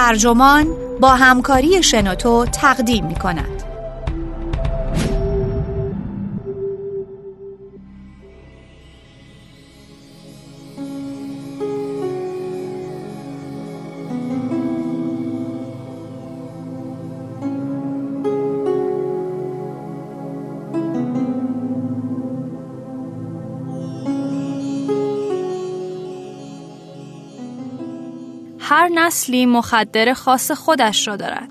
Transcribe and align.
ترجمان 0.00 0.66
با 1.00 1.08
همکاری 1.08 1.82
شنوتو 1.82 2.46
تقدیم 2.46 3.06
می 3.06 3.14
کند. 3.14 3.59
نسلی 29.00 29.46
مخدر 29.46 30.12
خاص 30.12 30.50
خودش 30.50 31.08
را 31.08 31.16
دارد. 31.16 31.50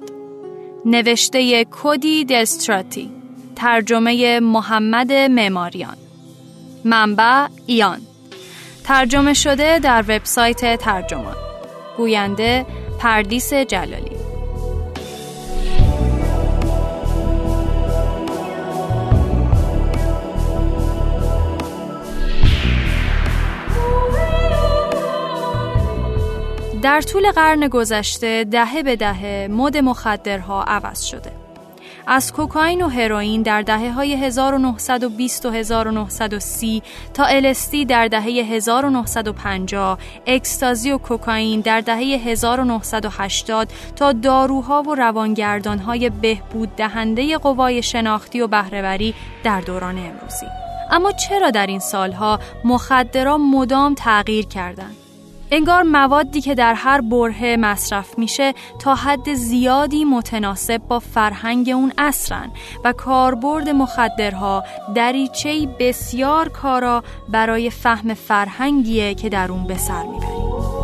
نوشته 0.85 1.65
کودی 1.65 2.25
دستراتی 2.25 3.11
ترجمه 3.55 4.39
محمد 4.39 5.11
معماریان. 5.11 5.97
منبع 6.85 7.47
ایان. 7.65 8.01
ترجمه 8.83 9.33
شده 9.33 9.79
در 9.79 10.03
وبسایت 10.07 10.81
ترجمان. 10.81 11.35
گوینده 11.97 12.65
پردیس 12.99 13.53
جلالی. 13.53 14.08
در 26.81 27.01
طول 27.01 27.31
قرن 27.31 27.67
گذشته 27.67 28.43
دهه 28.43 28.83
به 28.83 28.95
دهه 28.95 29.47
مد 29.51 29.77
مخدرها 29.77 30.63
عوض 30.63 31.03
شده. 31.03 31.31
از 32.07 32.33
کوکائین 32.33 32.81
و 32.81 32.87
هروئین 32.87 33.41
در 33.41 33.61
دهه 33.61 33.91
های 33.91 34.15
1920 34.15 35.45
و 35.45 35.49
1930 35.49 36.83
تا 37.13 37.25
الستی 37.25 37.85
در 37.85 38.07
دهه 38.07 38.23
1950 38.23 39.97
اکستازی 40.27 40.91
و 40.91 40.97
کوکائین 40.97 41.61
در 41.61 41.81
دهه 41.81 41.97
1980 41.97 43.67
تا 43.95 44.11
داروها 44.11 44.81
و 44.81 44.95
روانگردانهای 44.95 46.09
بهبود 46.09 46.75
دهنده 46.75 47.37
قوای 47.37 47.83
شناختی 47.83 48.41
و 48.41 48.47
بهرهوری 48.47 49.13
در 49.43 49.61
دوران 49.61 49.97
امروزی 49.97 50.45
اما 50.91 51.11
چرا 51.11 51.49
در 51.51 51.67
این 51.67 51.79
سالها 51.79 52.39
مخدرها 52.63 53.37
مدام 53.37 53.93
تغییر 53.93 54.45
کردند 54.45 54.98
انگار 55.51 55.83
موادی 55.83 56.41
که 56.41 56.55
در 56.55 56.73
هر 56.73 57.01
برهه 57.01 57.55
مصرف 57.59 58.17
میشه 58.19 58.53
تا 58.79 58.95
حد 58.95 59.33
زیادی 59.33 60.05
متناسب 60.05 60.77
با 60.77 60.99
فرهنگ 60.99 61.69
اون 61.69 61.93
اصرن 61.97 62.51
و 62.83 62.93
کاربرد 62.93 63.69
مخدرها 63.69 64.63
دریچه 64.95 65.67
بسیار 65.79 66.49
کارا 66.49 67.03
برای 67.29 67.69
فهم 67.69 68.13
فرهنگیه 68.13 69.13
که 69.15 69.29
در 69.29 69.51
اون 69.51 69.63
به 69.67 69.77
سر 69.77 70.03
می‌بریم. 70.03 70.78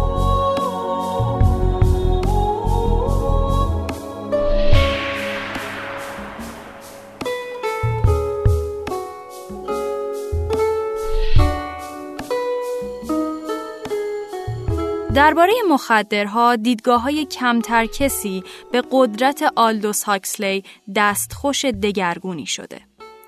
درباره 15.15 15.53
مخدرها 15.69 16.55
دیدگاه 16.55 17.01
های 17.01 17.25
کمتر 17.25 17.85
کسی 17.85 18.43
به 18.71 18.83
قدرت 18.91 19.43
آلدوس 19.55 20.03
هاکسلی 20.03 20.63
دستخوش 20.95 21.65
دگرگونی 21.65 22.45
شده. 22.45 22.81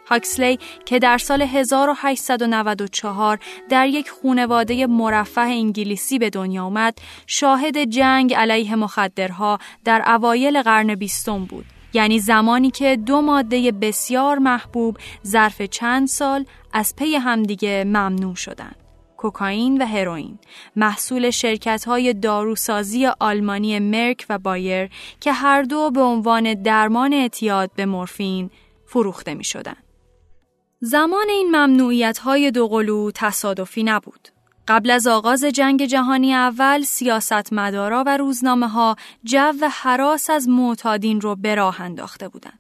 هاکسلی 0.08 0.60
که 0.86 1.00
در 1.00 1.18
سال 1.18 1.42
1894 1.42 3.40
در 3.70 3.88
یک 3.88 4.10
خونواده 4.10 4.88
مرفه 4.88 5.42
انگلیسی 5.42 6.20
به 6.20 6.30
دنیا 6.30 6.64
آمد، 6.64 6.98
شاهد 7.28 7.78
جنگ 7.84 8.34
علیه 8.34 8.76
مخدرها 8.76 9.60
در 9.86 10.04
اوایل 10.08 10.62
قرن 10.62 10.96
بیستم 10.96 11.46
بود. 11.46 11.66
یعنی 11.94 12.20
زمانی 12.20 12.72
که 12.72 12.96
دو 12.96 13.22
ماده 13.22 13.72
بسیار 13.72 14.38
محبوب 14.38 14.98
ظرف 15.28 15.62
چند 15.62 16.08
سال 16.08 16.46
از 16.74 16.96
پی 16.96 17.16
همدیگه 17.16 17.84
ممنوع 17.84 18.36
شدند. 18.36 18.87
کوکائین 19.18 19.82
و 19.82 19.86
هروئین 19.86 20.40
محصول 20.76 21.30
شرکت 21.30 21.86
های 21.86 22.14
داروسازی 22.14 23.06
آلمانی 23.06 23.80
مرک 23.80 24.26
و 24.30 24.38
بایر 24.38 24.90
که 25.20 25.32
هر 25.32 25.62
دو 25.62 25.92
به 25.92 26.02
عنوان 26.02 26.54
درمان 26.54 27.14
اعتیاد 27.14 27.72
به 27.76 27.86
مورفین 27.86 28.50
فروخته 28.86 29.34
می 29.34 29.44
شدن. 29.44 29.76
زمان 30.80 31.30
این 31.30 31.48
ممنوعیت 31.48 32.18
های 32.18 32.52
دوقلو 32.52 33.12
تصادفی 33.12 33.84
نبود. 33.84 34.28
قبل 34.68 34.90
از 34.90 35.08
آغاز 35.08 35.44
جنگ 35.44 35.86
جهانی 35.86 36.34
اول 36.34 36.82
سیاستمدارا 36.82 38.04
و 38.08 38.18
روزنامه 38.18 38.68
ها 38.68 38.96
جو 39.24 39.68
حراس 39.72 40.30
از 40.30 40.50
معتادین 40.50 41.22
رو 41.22 41.36
به 41.36 41.56
راه 41.56 41.82
انداخته 41.82 42.28
بودند. 42.28 42.57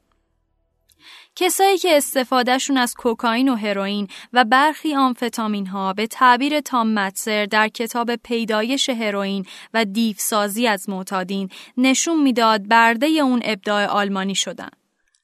کسایی 1.39 1.77
که 1.77 1.97
استفادهشون 1.97 2.77
از 2.77 2.93
کوکائین 2.93 3.49
و 3.49 3.55
هروئین 3.55 4.07
و 4.33 4.45
برخی 4.45 4.95
آمفتامین 4.95 5.67
ها 5.67 5.93
به 5.93 6.07
تعبیر 6.07 6.59
تام 6.59 6.93
متسر 6.93 7.45
در 7.45 7.67
کتاب 7.67 8.15
پیدایش 8.15 8.89
هروئین 8.89 9.45
و 9.73 9.85
دیفسازی 9.85 10.67
از 10.67 10.89
معتادین 10.89 11.49
نشون 11.77 12.23
می‌داد 12.23 12.67
برده 12.67 13.07
اون 13.07 13.41
ابداع 13.45 13.85
آلمانی 13.85 14.35
شدن. 14.35 14.69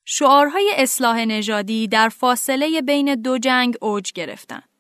شعارهای 0.06 0.72
اصلاح 0.78 1.26
نژادی 1.26 1.88
در 1.88 2.10
فاصله 2.10 2.82
بین 2.82 3.16
دو 3.16 3.38
جنگ 3.38 3.76
اوج 3.82 4.12
گرفتند. 4.12 4.73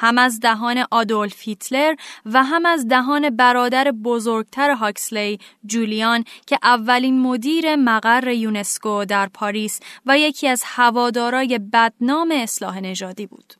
هم 0.00 0.18
از 0.18 0.40
دهان 0.40 0.84
آدولف 0.90 1.42
هیتلر 1.42 1.94
و 2.26 2.44
هم 2.44 2.66
از 2.66 2.88
دهان 2.88 3.30
برادر 3.36 3.90
بزرگتر 3.90 4.70
هاکسلی 4.70 5.38
جولیان 5.66 6.24
که 6.46 6.58
اولین 6.62 7.20
مدیر 7.20 7.76
مقر 7.76 8.28
یونسکو 8.28 9.04
در 9.04 9.26
پاریس 9.26 9.80
و 10.06 10.18
یکی 10.18 10.48
از 10.48 10.62
هوادارای 10.66 11.60
بدنام 11.72 12.30
اصلاح 12.30 12.80
نژادی 12.80 13.26
بود. 13.26 13.54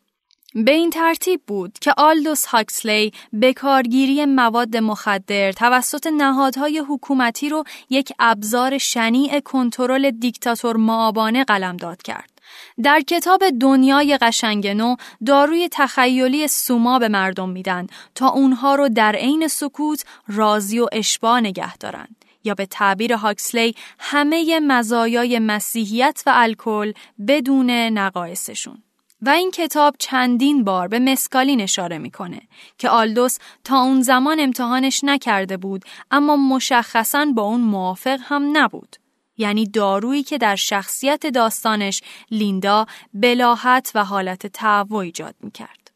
به 0.54 0.72
این 0.72 0.90
ترتیب 0.90 1.40
بود 1.46 1.78
که 1.78 1.94
آلدوس 1.96 2.46
هاکسلی 2.46 3.12
به 3.32 3.52
کارگیری 3.52 4.24
مواد 4.24 4.76
مخدر 4.76 5.52
توسط 5.52 6.06
نهادهای 6.06 6.78
حکومتی 6.78 7.48
رو 7.48 7.64
یک 7.90 8.12
ابزار 8.18 8.78
شنیع 8.78 9.40
کنترل 9.40 10.10
دیکتاتور 10.10 10.76
معابانه 10.76 11.44
قلمداد 11.44 12.02
کرد. 12.02 12.39
در 12.82 13.00
کتاب 13.00 13.42
دنیای 13.60 14.18
قشنگ 14.18 14.68
نو 14.68 14.96
داروی 15.26 15.68
تخیلی 15.72 16.48
سوما 16.48 16.98
به 16.98 17.08
مردم 17.08 17.48
میدن 17.48 17.86
تا 18.14 18.28
اونها 18.28 18.74
رو 18.74 18.88
در 18.88 19.16
عین 19.16 19.48
سکوت 19.48 20.04
راضی 20.28 20.78
و 20.80 20.86
اشباه 20.92 21.40
نگه 21.40 21.76
دارن. 21.76 22.08
یا 22.44 22.54
به 22.54 22.66
تعبیر 22.66 23.12
هاکسلی 23.12 23.74
همه 23.98 24.60
مزایای 24.60 25.38
مسیحیت 25.38 26.22
و 26.26 26.32
الکل 26.34 26.92
بدون 27.26 27.70
نقایصشون. 27.70 28.82
و 29.22 29.30
این 29.30 29.50
کتاب 29.50 29.96
چندین 29.98 30.64
بار 30.64 30.88
به 30.88 30.98
مسکالین 30.98 31.60
اشاره 31.60 31.98
می‌کنه 31.98 32.40
که 32.78 32.88
آلدوس 32.88 33.38
تا 33.64 33.80
اون 33.80 34.02
زمان 34.02 34.40
امتحانش 34.40 35.04
نکرده 35.04 35.56
بود 35.56 35.84
اما 36.10 36.36
مشخصا 36.36 37.26
با 37.34 37.42
اون 37.42 37.60
موافق 37.60 38.20
هم 38.22 38.50
نبود. 38.52 38.96
یعنی 39.40 39.66
دارویی 39.66 40.22
که 40.22 40.38
در 40.38 40.56
شخصیت 40.56 41.26
داستانش 41.26 42.02
لیندا 42.30 42.86
بلاهت 43.14 43.92
و 43.94 44.04
حالت 44.04 44.46
تهوع 44.46 44.94
ایجاد 44.94 45.34
می 45.40 45.50
کرد. 45.50 45.90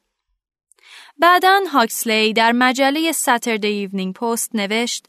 بعدا 1.18 1.60
هاکسلی 1.72 2.32
در 2.32 2.52
مجله 2.52 3.12
ساتردی 3.12 3.66
ایونینگ 3.66 4.14
پست 4.14 4.54
نوشت 4.54 5.06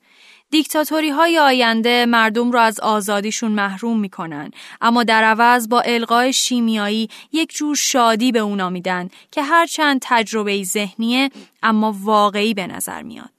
دیکتاتوری 0.52 1.10
های 1.10 1.40
آینده 1.40 2.06
مردم 2.06 2.52
را 2.52 2.62
از 2.62 2.80
آزادیشون 2.80 3.52
محروم 3.52 4.00
می‌کنن 4.00 4.52
اما 4.82 5.04
در 5.04 5.24
عوض 5.24 5.70
با 5.70 5.82
القای 5.82 6.34
شیمیایی 6.34 7.10
یک 7.32 7.56
جور 7.56 7.76
شادی 7.76 8.32
به 8.32 8.40
اونا 8.40 8.70
میدن 8.70 9.10
که 9.32 9.44
هرچند 9.44 10.00
تجربه 10.04 10.64
ذهنیه 10.64 11.30
اما 11.64 11.96
واقعی 12.02 12.54
به 12.54 12.68
نظر 12.68 13.02
میاد. 13.02 13.35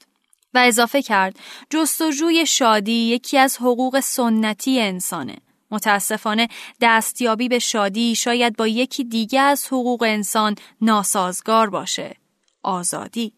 و 0.53 0.57
اضافه 0.57 1.01
کرد 1.01 1.39
جستجوی 1.69 2.45
شادی 2.45 2.91
یکی 2.91 3.37
از 3.37 3.57
حقوق 3.57 3.99
سنتی 3.99 4.81
انسانه. 4.81 5.35
متاسفانه 5.71 6.47
دستیابی 6.81 7.49
به 7.49 7.59
شادی 7.59 8.15
شاید 8.15 8.55
با 8.57 8.67
یکی 8.67 9.03
دیگه 9.03 9.39
از 9.39 9.67
حقوق 9.67 10.03
انسان 10.03 10.55
ناسازگار 10.81 11.69
باشه. 11.69 12.15
آزادی 12.63 13.33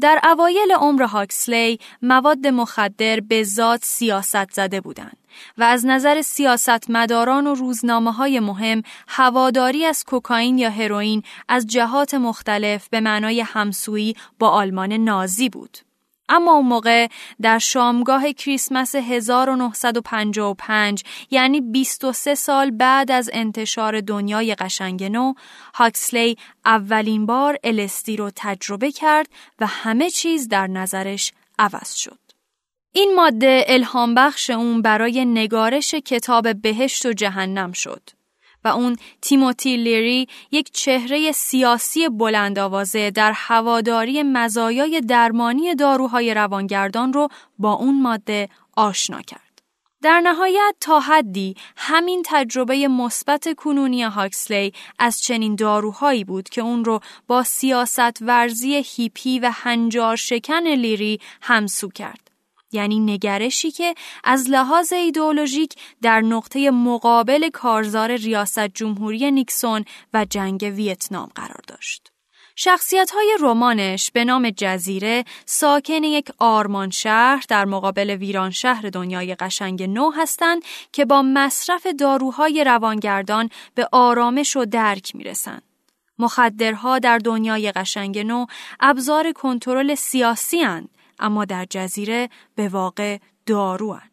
در 0.00 0.20
اوایل 0.24 0.72
عمر 0.72 1.02
هاکسلی 1.02 1.78
مواد 2.02 2.46
مخدر 2.46 3.20
به 3.20 3.42
ذات 3.42 3.84
سیاست 3.84 4.50
زده 4.50 4.80
بودند 4.80 5.16
و 5.58 5.62
از 5.62 5.86
نظر 5.86 6.22
سیاستمداران 6.22 7.46
و 7.46 7.54
روزنامه 7.54 8.12
های 8.12 8.40
مهم 8.40 8.82
هواداری 9.08 9.84
از 9.84 10.04
کوکائین 10.04 10.58
یا 10.58 10.70
هروئین 10.70 11.22
از 11.48 11.66
جهات 11.66 12.14
مختلف 12.14 12.88
به 12.88 13.00
معنای 13.00 13.40
همسویی 13.40 14.16
با 14.38 14.48
آلمان 14.48 14.92
نازی 14.92 15.48
بود. 15.48 15.78
اما 16.28 16.52
اون 16.52 16.66
موقع 16.66 17.08
در 17.42 17.58
شامگاه 17.58 18.32
کریسمس 18.32 18.94
1955 18.94 21.04
یعنی 21.30 21.60
23 21.60 22.34
سال 22.34 22.70
بعد 22.70 23.10
از 23.10 23.30
انتشار 23.32 24.00
دنیای 24.00 24.54
قشنگ 24.54 25.04
نو 25.04 25.34
هاکسلی 25.74 26.36
اولین 26.64 27.26
بار 27.26 27.58
الستی 27.64 28.16
رو 28.16 28.30
تجربه 28.36 28.92
کرد 28.92 29.28
و 29.60 29.66
همه 29.66 30.10
چیز 30.10 30.48
در 30.48 30.66
نظرش 30.66 31.32
عوض 31.58 31.94
شد. 31.94 32.18
این 32.92 33.14
ماده 33.14 33.64
الهام 33.66 34.14
بخش 34.14 34.50
اون 34.50 34.82
برای 34.82 35.24
نگارش 35.24 35.94
کتاب 35.94 36.62
بهشت 36.62 37.06
و 37.06 37.12
جهنم 37.12 37.72
شد. 37.72 38.10
و 38.64 38.68
اون 38.68 38.96
تیموتی 39.22 39.76
لیری 39.76 40.28
یک 40.50 40.70
چهره 40.70 41.32
سیاسی 41.32 42.08
بلند 42.08 42.58
آوازه 42.58 43.10
در 43.10 43.32
هواداری 43.36 44.22
مزایای 44.22 45.00
درمانی 45.00 45.74
داروهای 45.74 46.34
روانگردان 46.34 47.12
رو 47.12 47.28
با 47.58 47.72
اون 47.72 48.02
ماده 48.02 48.48
آشنا 48.76 49.22
کرد. 49.22 49.40
در 50.02 50.20
نهایت 50.20 50.74
تا 50.80 51.00
حدی 51.00 51.54
همین 51.76 52.22
تجربه 52.26 52.88
مثبت 52.88 53.54
کنونی 53.56 54.02
هاکسلی 54.02 54.72
از 54.98 55.22
چنین 55.22 55.54
داروهایی 55.54 56.24
بود 56.24 56.48
که 56.48 56.60
اون 56.60 56.84
رو 56.84 57.00
با 57.26 57.42
سیاست 57.42 58.22
ورزی 58.22 58.82
هیپی 58.86 59.38
و 59.38 59.50
هنجار 59.54 60.16
شکن 60.16 60.66
لیری 60.66 61.20
همسو 61.42 61.88
کرد. 61.88 62.33
یعنی 62.74 63.00
نگرشی 63.00 63.70
که 63.70 63.94
از 64.24 64.50
لحاظ 64.50 64.92
ایدئولوژیک 64.92 65.74
در 66.02 66.20
نقطه 66.20 66.70
مقابل 66.70 67.48
کارزار 67.48 68.16
ریاست 68.16 68.68
جمهوری 68.68 69.30
نیکسون 69.30 69.84
و 70.14 70.24
جنگ 70.30 70.72
ویتنام 70.76 71.30
قرار 71.34 71.60
داشت. 71.68 72.10
شخصیت 72.56 73.10
های 73.10 73.36
رمانش 73.40 74.10
به 74.10 74.24
نام 74.24 74.50
جزیره 74.50 75.24
ساکن 75.46 76.04
یک 76.04 76.30
آرمان 76.38 76.90
شهر 76.90 77.44
در 77.48 77.64
مقابل 77.64 78.10
ویران 78.10 78.50
شهر 78.50 78.88
دنیای 78.88 79.34
قشنگ 79.34 79.82
نو 79.82 80.10
هستند 80.10 80.62
که 80.92 81.04
با 81.04 81.22
مصرف 81.22 81.86
داروهای 81.86 82.64
روانگردان 82.64 83.50
به 83.74 83.88
آرامش 83.92 84.56
و 84.56 84.64
درک 84.64 85.16
می‌رسند. 85.16 85.62
مخدرها 86.18 86.98
در 86.98 87.18
دنیای 87.18 87.72
قشنگ 87.72 88.18
نو 88.18 88.46
ابزار 88.80 89.32
کنترل 89.32 89.94
سیاسی 89.94 90.60
هند 90.60 90.88
اما 91.18 91.44
در 91.44 91.66
جزیره 91.70 92.28
به 92.54 92.68
واقع 92.68 93.18
داروان. 93.46 94.10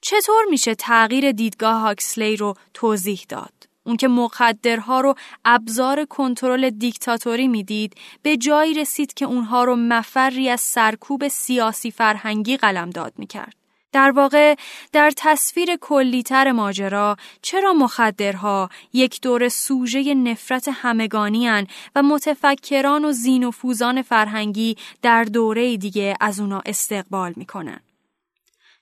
چطور 0.00 0.44
میشه 0.50 0.74
تغییر 0.74 1.32
دیدگاه 1.32 1.80
هاکسلی 1.80 2.36
رو 2.36 2.54
توضیح 2.74 3.24
داد؟ 3.28 3.52
اون 3.84 3.96
که 3.96 4.08
مخدرها 4.08 5.00
رو 5.00 5.14
ابزار 5.44 6.04
کنترل 6.04 6.70
دیکتاتوری 6.70 7.48
می‌دید 7.48 7.94
به 8.22 8.36
جایی 8.36 8.74
رسید 8.74 9.14
که 9.14 9.24
اونها 9.24 9.64
رو 9.64 9.76
مفری 9.76 10.48
از 10.48 10.60
سرکوب 10.60 11.28
سیاسی 11.28 11.90
فرهنگی 11.90 12.56
قلم 12.56 12.90
داد 12.90 13.12
می‌کرد. 13.16 13.61
در 13.92 14.10
واقع 14.10 14.54
در 14.92 15.12
تصویر 15.16 15.76
کلیتر 15.80 16.52
ماجرا 16.52 17.16
چرا 17.42 17.72
مخدرها 17.72 18.68
یک 18.92 19.20
دور 19.20 19.48
سوژه 19.48 20.14
نفرت 20.14 20.68
همگانی 20.72 21.48
و 21.96 22.02
متفکران 22.02 23.04
و 23.04 23.12
زین 23.12 23.44
و 23.44 23.50
فوزان 23.50 24.02
فرهنگی 24.02 24.76
در 25.02 25.24
دوره 25.24 25.76
دیگه 25.76 26.16
از 26.20 26.40
اونا 26.40 26.62
استقبال 26.66 27.32
می‌کنن؟ 27.36 27.80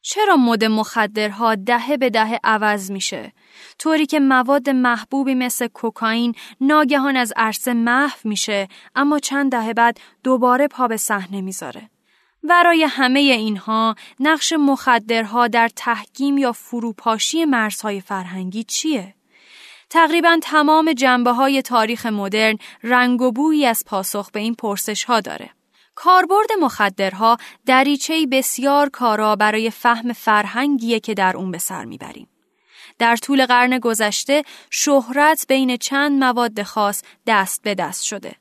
چرا 0.02 0.36
مد 0.36 0.64
مخدرها 0.64 1.54
دهه 1.54 1.96
به 1.96 2.10
دهه 2.10 2.40
عوض 2.44 2.90
میشه؟ 2.90 3.32
طوری 3.78 4.06
که 4.06 4.20
مواد 4.20 4.70
محبوبی 4.70 5.34
مثل 5.34 5.66
کوکائین 5.66 6.34
ناگهان 6.60 7.16
از 7.16 7.32
عرصه 7.36 7.72
محو 7.72 8.18
میشه 8.24 8.68
اما 8.94 9.18
چند 9.18 9.52
دهه 9.52 9.72
بعد 9.72 10.00
دوباره 10.24 10.68
پا 10.68 10.88
به 10.88 10.96
صحنه 10.96 11.40
می‌ذاره. 11.40 11.89
برای 12.42 12.84
همه 12.84 13.20
اینها 13.20 13.94
نقش 14.20 14.52
مخدرها 14.52 15.48
در 15.48 15.68
تحکیم 15.68 16.38
یا 16.38 16.52
فروپاشی 16.52 17.44
مرزهای 17.44 18.00
فرهنگی 18.00 18.64
چیه؟ 18.64 19.14
تقریبا 19.90 20.38
تمام 20.42 20.92
جنبه 20.92 21.32
های 21.32 21.62
تاریخ 21.62 22.06
مدرن 22.06 22.58
رنگ 22.82 23.22
و 23.22 23.32
بویی 23.32 23.66
از 23.66 23.82
پاسخ 23.86 24.30
به 24.30 24.40
این 24.40 24.54
پرسش 24.54 25.04
ها 25.04 25.20
داره. 25.20 25.50
کاربرد 25.94 26.52
مخدرها 26.60 27.36
دریچه 27.66 28.26
بسیار 28.26 28.88
کارا 28.88 29.36
برای 29.36 29.70
فهم 29.70 30.12
فرهنگیه 30.12 31.00
که 31.00 31.14
در 31.14 31.36
اون 31.36 31.50
به 31.50 31.58
سر 31.58 31.84
می‌بریم. 31.84 32.28
در 32.98 33.16
طول 33.16 33.46
قرن 33.46 33.78
گذشته 33.78 34.42
شهرت 34.70 35.44
بین 35.48 35.76
چند 35.76 36.24
مواد 36.24 36.62
خاص 36.62 37.02
دست 37.26 37.62
به 37.62 37.74
دست 37.74 38.02
شده. 38.02 38.39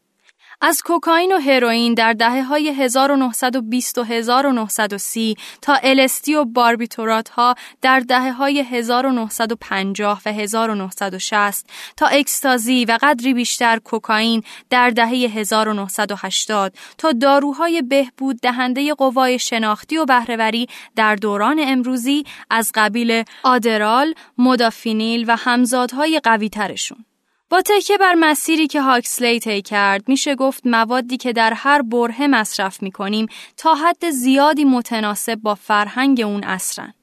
از 0.61 0.81
کوکائین 0.81 1.31
و 1.31 1.39
هروئین 1.39 1.94
در 1.94 2.13
دهه 2.13 2.44
های 2.44 2.69
1920 2.69 3.97
و 3.97 4.03
1930 4.03 5.35
تا 5.61 5.75
الستی 5.83 6.35
و 6.35 6.45
باربیتورات 6.45 7.29
ها 7.29 7.56
در 7.81 8.00
دهه 8.00 8.31
های 8.31 8.59
1950 8.59 10.21
و 10.25 10.33
1960 10.33 11.65
تا 11.97 12.07
اکستازی 12.07 12.85
و 12.85 12.97
قدری 13.01 13.33
بیشتر 13.33 13.79
کوکائین 13.79 14.44
در 14.69 14.89
دهه 14.89 15.09
1980 15.09 16.73
تا 16.97 17.11
داروهای 17.11 17.81
بهبود 17.81 18.39
دهنده 18.41 18.94
قوای 18.94 19.39
شناختی 19.39 19.97
و 19.97 20.06
بهرهوری 20.06 20.67
در 20.95 21.15
دوران 21.15 21.59
امروزی 21.61 22.23
از 22.50 22.71
قبیل 22.75 23.23
آدرال، 23.44 24.13
مدافینیل 24.38 25.25
و 25.27 25.35
همزادهای 25.35 26.21
قوی 26.23 26.50
ترشون. 26.50 27.06
با 27.51 27.61
تکیه 27.61 27.97
بر 27.97 28.13
مسیری 28.13 28.67
که 28.67 28.81
هاکسلی 28.81 29.39
طی 29.39 29.61
کرد 29.61 30.09
میشه 30.09 30.35
گفت 30.35 30.67
موادی 30.67 31.17
که 31.17 31.33
در 31.33 31.53
هر 31.53 31.81
بره 31.81 32.27
مصرف 32.27 32.83
می‌کنیم 32.83 33.25
تا 33.57 33.75
حد 33.75 34.09
زیادی 34.09 34.63
متناسب 34.63 35.35
با 35.35 35.55
فرهنگ 35.55 36.21
اون 36.21 36.43
اصرن. 36.43 36.93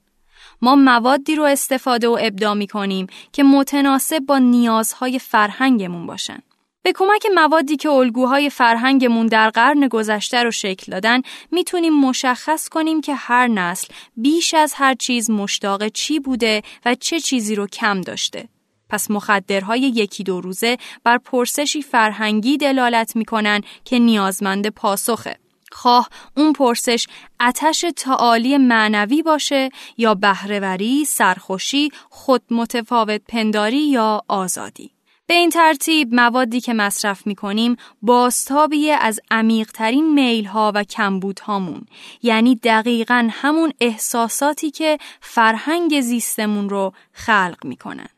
ما 0.62 0.74
موادی 0.74 1.34
رو 1.34 1.42
استفاده 1.42 2.08
و 2.08 2.18
ابدا 2.20 2.54
می‌کنیم 2.54 3.06
که 3.32 3.42
متناسب 3.42 4.18
با 4.18 4.38
نیازهای 4.38 5.18
فرهنگمون 5.18 6.06
باشن. 6.06 6.38
به 6.82 6.92
کمک 6.92 7.26
موادی 7.34 7.76
که 7.76 7.90
الگوهای 7.90 8.50
فرهنگمون 8.50 9.26
در 9.26 9.50
قرن 9.50 9.88
گذشته 9.88 10.42
رو 10.42 10.50
شکل 10.50 10.92
دادن 10.92 11.22
می‌تونیم 11.50 12.00
مشخص 12.00 12.68
کنیم 12.68 13.00
که 13.00 13.14
هر 13.14 13.46
نسل 13.48 13.88
بیش 14.16 14.54
از 14.54 14.74
هر 14.74 14.94
چیز 14.94 15.30
مشتاق 15.30 15.88
چی 15.88 16.20
بوده 16.20 16.62
و 16.84 16.94
چه 16.94 17.20
چیزی 17.20 17.54
رو 17.54 17.66
کم 17.66 18.00
داشته. 18.00 18.48
پس 18.88 19.10
مخدرهای 19.10 19.80
یکی 19.80 20.24
دو 20.24 20.40
روزه 20.40 20.76
بر 21.04 21.18
پرسشی 21.18 21.82
فرهنگی 21.82 22.56
دلالت 22.56 23.16
می‌کنن 23.16 23.60
که 23.84 23.98
نیازمند 23.98 24.68
پاسخه. 24.68 25.36
خواه 25.72 26.08
اون 26.36 26.52
پرسش 26.52 27.06
اتش 27.40 27.84
تعالی 27.96 28.58
معنوی 28.58 29.22
باشه 29.22 29.70
یا 29.98 30.14
بهرهوری، 30.14 31.04
سرخوشی، 31.04 31.90
خود 32.10 32.42
متفاوت 32.50 33.20
پنداری 33.28 33.88
یا 33.88 34.22
آزادی. 34.28 34.90
به 35.26 35.34
این 35.34 35.50
ترتیب 35.50 36.14
موادی 36.14 36.60
که 36.60 36.74
مصرف 36.74 37.26
می 37.26 37.34
کنیم 37.34 37.76
بازتابی 38.02 38.90
از 38.90 39.20
عمیقترین 39.30 40.14
میل 40.14 40.44
ها 40.44 40.72
و 40.74 40.84
کمبود 40.84 41.38
هامون 41.38 41.86
یعنی 42.22 42.54
دقیقا 42.54 43.28
همون 43.30 43.72
احساساتی 43.80 44.70
که 44.70 44.98
فرهنگ 45.20 46.00
زیستمون 46.00 46.68
رو 46.68 46.92
خلق 47.12 47.58
می 47.64 47.76
کنن. 47.76 48.08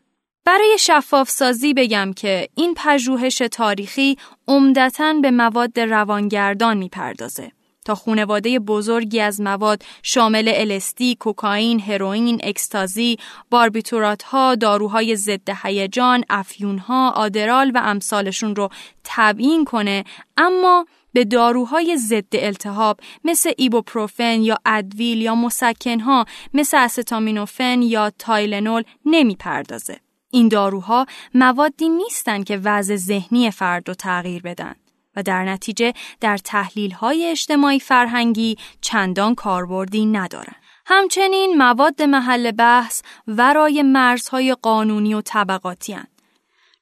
برای 0.49 0.77
شفاف 0.81 1.31
سازی 1.31 1.75
بگم 1.75 2.13
که 2.13 2.49
این 2.55 2.75
پژوهش 2.77 3.39
تاریخی 3.39 4.17
عمدتا 4.49 5.13
به 5.23 5.31
مواد 5.31 5.81
روانگردان 5.81 6.77
می‌پردازه. 6.77 7.53
تا 7.85 7.95
خونواده 7.95 8.59
بزرگی 8.59 9.21
از 9.21 9.41
مواد 9.41 9.83
شامل 10.03 10.53
الستی، 10.55 11.15
کوکائین، 11.15 11.81
هروئین، 11.81 12.41
اکستازی، 12.43 13.17
باربیتورات 13.51 14.23
ها، 14.23 14.55
داروهای 14.55 15.17
ضد 15.17 15.51
هیجان، 15.63 16.25
افیون 16.31 16.79
ها، 16.79 17.11
آدرال 17.11 17.73
و 17.75 17.81
امثالشون 17.85 18.57
رو 18.57 18.69
تبیین 19.05 19.65
کنه 19.65 20.05
اما 20.37 20.87
به 21.13 21.25
داروهای 21.25 21.97
ضد 21.97 22.33
التهاب 22.33 23.01
مثل 23.25 23.53
ایبوپروفن 23.57 24.43
یا 24.43 24.57
ادویل 24.67 25.23
یا 25.23 25.35
مسکنها 25.35 26.25
مثل 26.55 26.77
استامینوفن 26.77 27.83
یا 27.83 28.11
تایلنول 28.19 28.83
نمی‌پردازه. 29.05 30.08
این 30.31 30.49
داروها 30.49 31.07
موادی 31.35 31.89
نیستند 31.89 32.45
که 32.45 32.61
وضع 32.65 32.97
ذهنی 32.97 33.51
فرد 33.51 33.89
رو 33.89 33.95
تغییر 33.95 34.43
بدن 34.43 34.75
و 35.17 35.23
در 35.23 35.45
نتیجه 35.45 35.93
در 36.21 36.37
تحلیل 36.37 36.91
های 36.91 37.27
اجتماعی 37.27 37.81
فرهنگی 37.81 38.57
چندان 38.81 39.35
کاربردی 39.35 40.07
ندارن. 40.07 40.55
همچنین 40.87 41.55
مواد 41.59 42.03
محل 42.03 42.51
بحث 42.51 43.03
ورای 43.29 43.83
مرزهای 43.83 44.57
قانونی 44.63 45.15
و 45.15 45.21
طبقاتی 45.21 45.93
هن. 45.93 46.07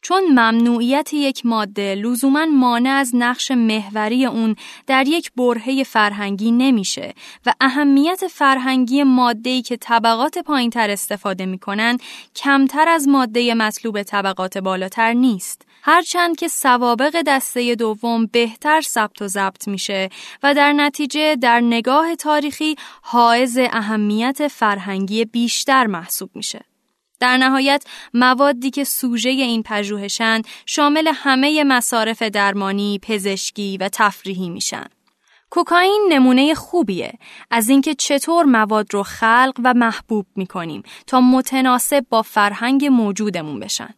چون 0.03 0.25
ممنوعیت 0.25 1.15
یک 1.15 1.47
ماده 1.47 1.95
لزوما 1.95 2.47
مانع 2.47 2.91
از 2.91 3.11
نقش 3.15 3.51
محوری 3.51 4.27
اون 4.27 4.57
در 4.87 5.09
یک 5.09 5.33
برهه 5.37 5.83
فرهنگی 5.83 6.51
نمیشه 6.51 7.15
و 7.47 7.53
اهمیت 7.61 8.27
فرهنگی 8.27 9.03
ماده‌ای 9.03 9.63
که 9.63 9.77
طبقات 9.77 10.39
پایینتر 10.39 10.91
استفاده 10.91 11.47
می‌کنن 11.47 11.99
کمتر 12.37 12.89
از 12.89 13.09
ماده 13.09 13.55
مطلوب 13.55 14.03
طبقات 14.03 14.59
بالاتر 14.59 15.13
نیست. 15.13 15.63
هرچند 15.83 16.37
که 16.37 16.49
سوابق 16.49 17.23
دسته 17.27 17.75
دوم 17.75 18.27
بهتر 18.27 18.81
ثبت 18.81 19.23
و 19.23 19.29
ضبط 19.29 19.69
میشه 19.69 20.09
و 20.43 20.55
در 20.55 20.73
نتیجه 20.73 21.37
در 21.37 21.61
نگاه 21.61 22.15
تاریخی 22.15 22.77
حائز 23.03 23.59
اهمیت 23.59 24.49
فرهنگی 24.49 25.25
بیشتر 25.25 25.87
محسوب 25.87 26.31
میشه. 26.35 26.76
در 27.21 27.37
نهایت 27.37 27.85
موادی 28.15 28.71
که 28.71 28.85
سوژه 28.85 29.31
این 29.31 29.63
پژوهشند 29.63 30.47
شامل 30.67 31.13
همه 31.15 31.65
مصارف 31.65 32.23
درمانی، 32.23 32.99
پزشکی 33.03 33.77
و 33.77 33.89
تفریحی 33.93 34.51
میشن. 34.51 34.87
کوکائین 35.51 36.07
نمونه 36.09 36.55
خوبیه 36.55 37.13
از 37.51 37.69
اینکه 37.69 37.95
چطور 37.95 38.45
مواد 38.45 38.95
رو 38.95 39.03
خلق 39.03 39.61
و 39.65 39.75
محبوب 39.75 40.27
می‌کنیم 40.37 40.83
تا 41.07 41.21
متناسب 41.21 42.07
با 42.11 42.23
فرهنگ 42.23 42.85
موجودمون 42.85 43.61
بشن. 43.61 43.95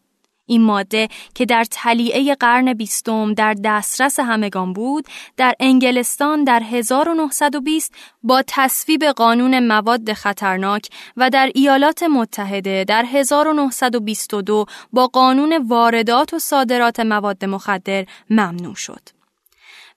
این 0.48 0.62
ماده 0.62 1.08
که 1.34 1.46
در 1.46 1.64
تلیعه 1.64 2.34
قرن 2.34 2.72
بیستم 2.74 3.34
در 3.34 3.54
دسترس 3.54 4.20
همگان 4.20 4.72
بود 4.72 5.04
در 5.36 5.54
انگلستان 5.60 6.44
در 6.44 6.62
1920 6.62 7.94
با 8.22 8.42
تصویب 8.46 9.04
قانون 9.04 9.66
مواد 9.66 10.12
خطرناک 10.12 10.88
و 11.16 11.30
در 11.30 11.50
ایالات 11.54 12.02
متحده 12.02 12.84
در 12.84 13.04
1922 13.04 14.64
با 14.92 15.06
قانون 15.06 15.66
واردات 15.68 16.34
و 16.34 16.38
صادرات 16.38 17.00
مواد 17.00 17.44
مخدر 17.44 18.04
ممنوع 18.30 18.74
شد. 18.74 19.17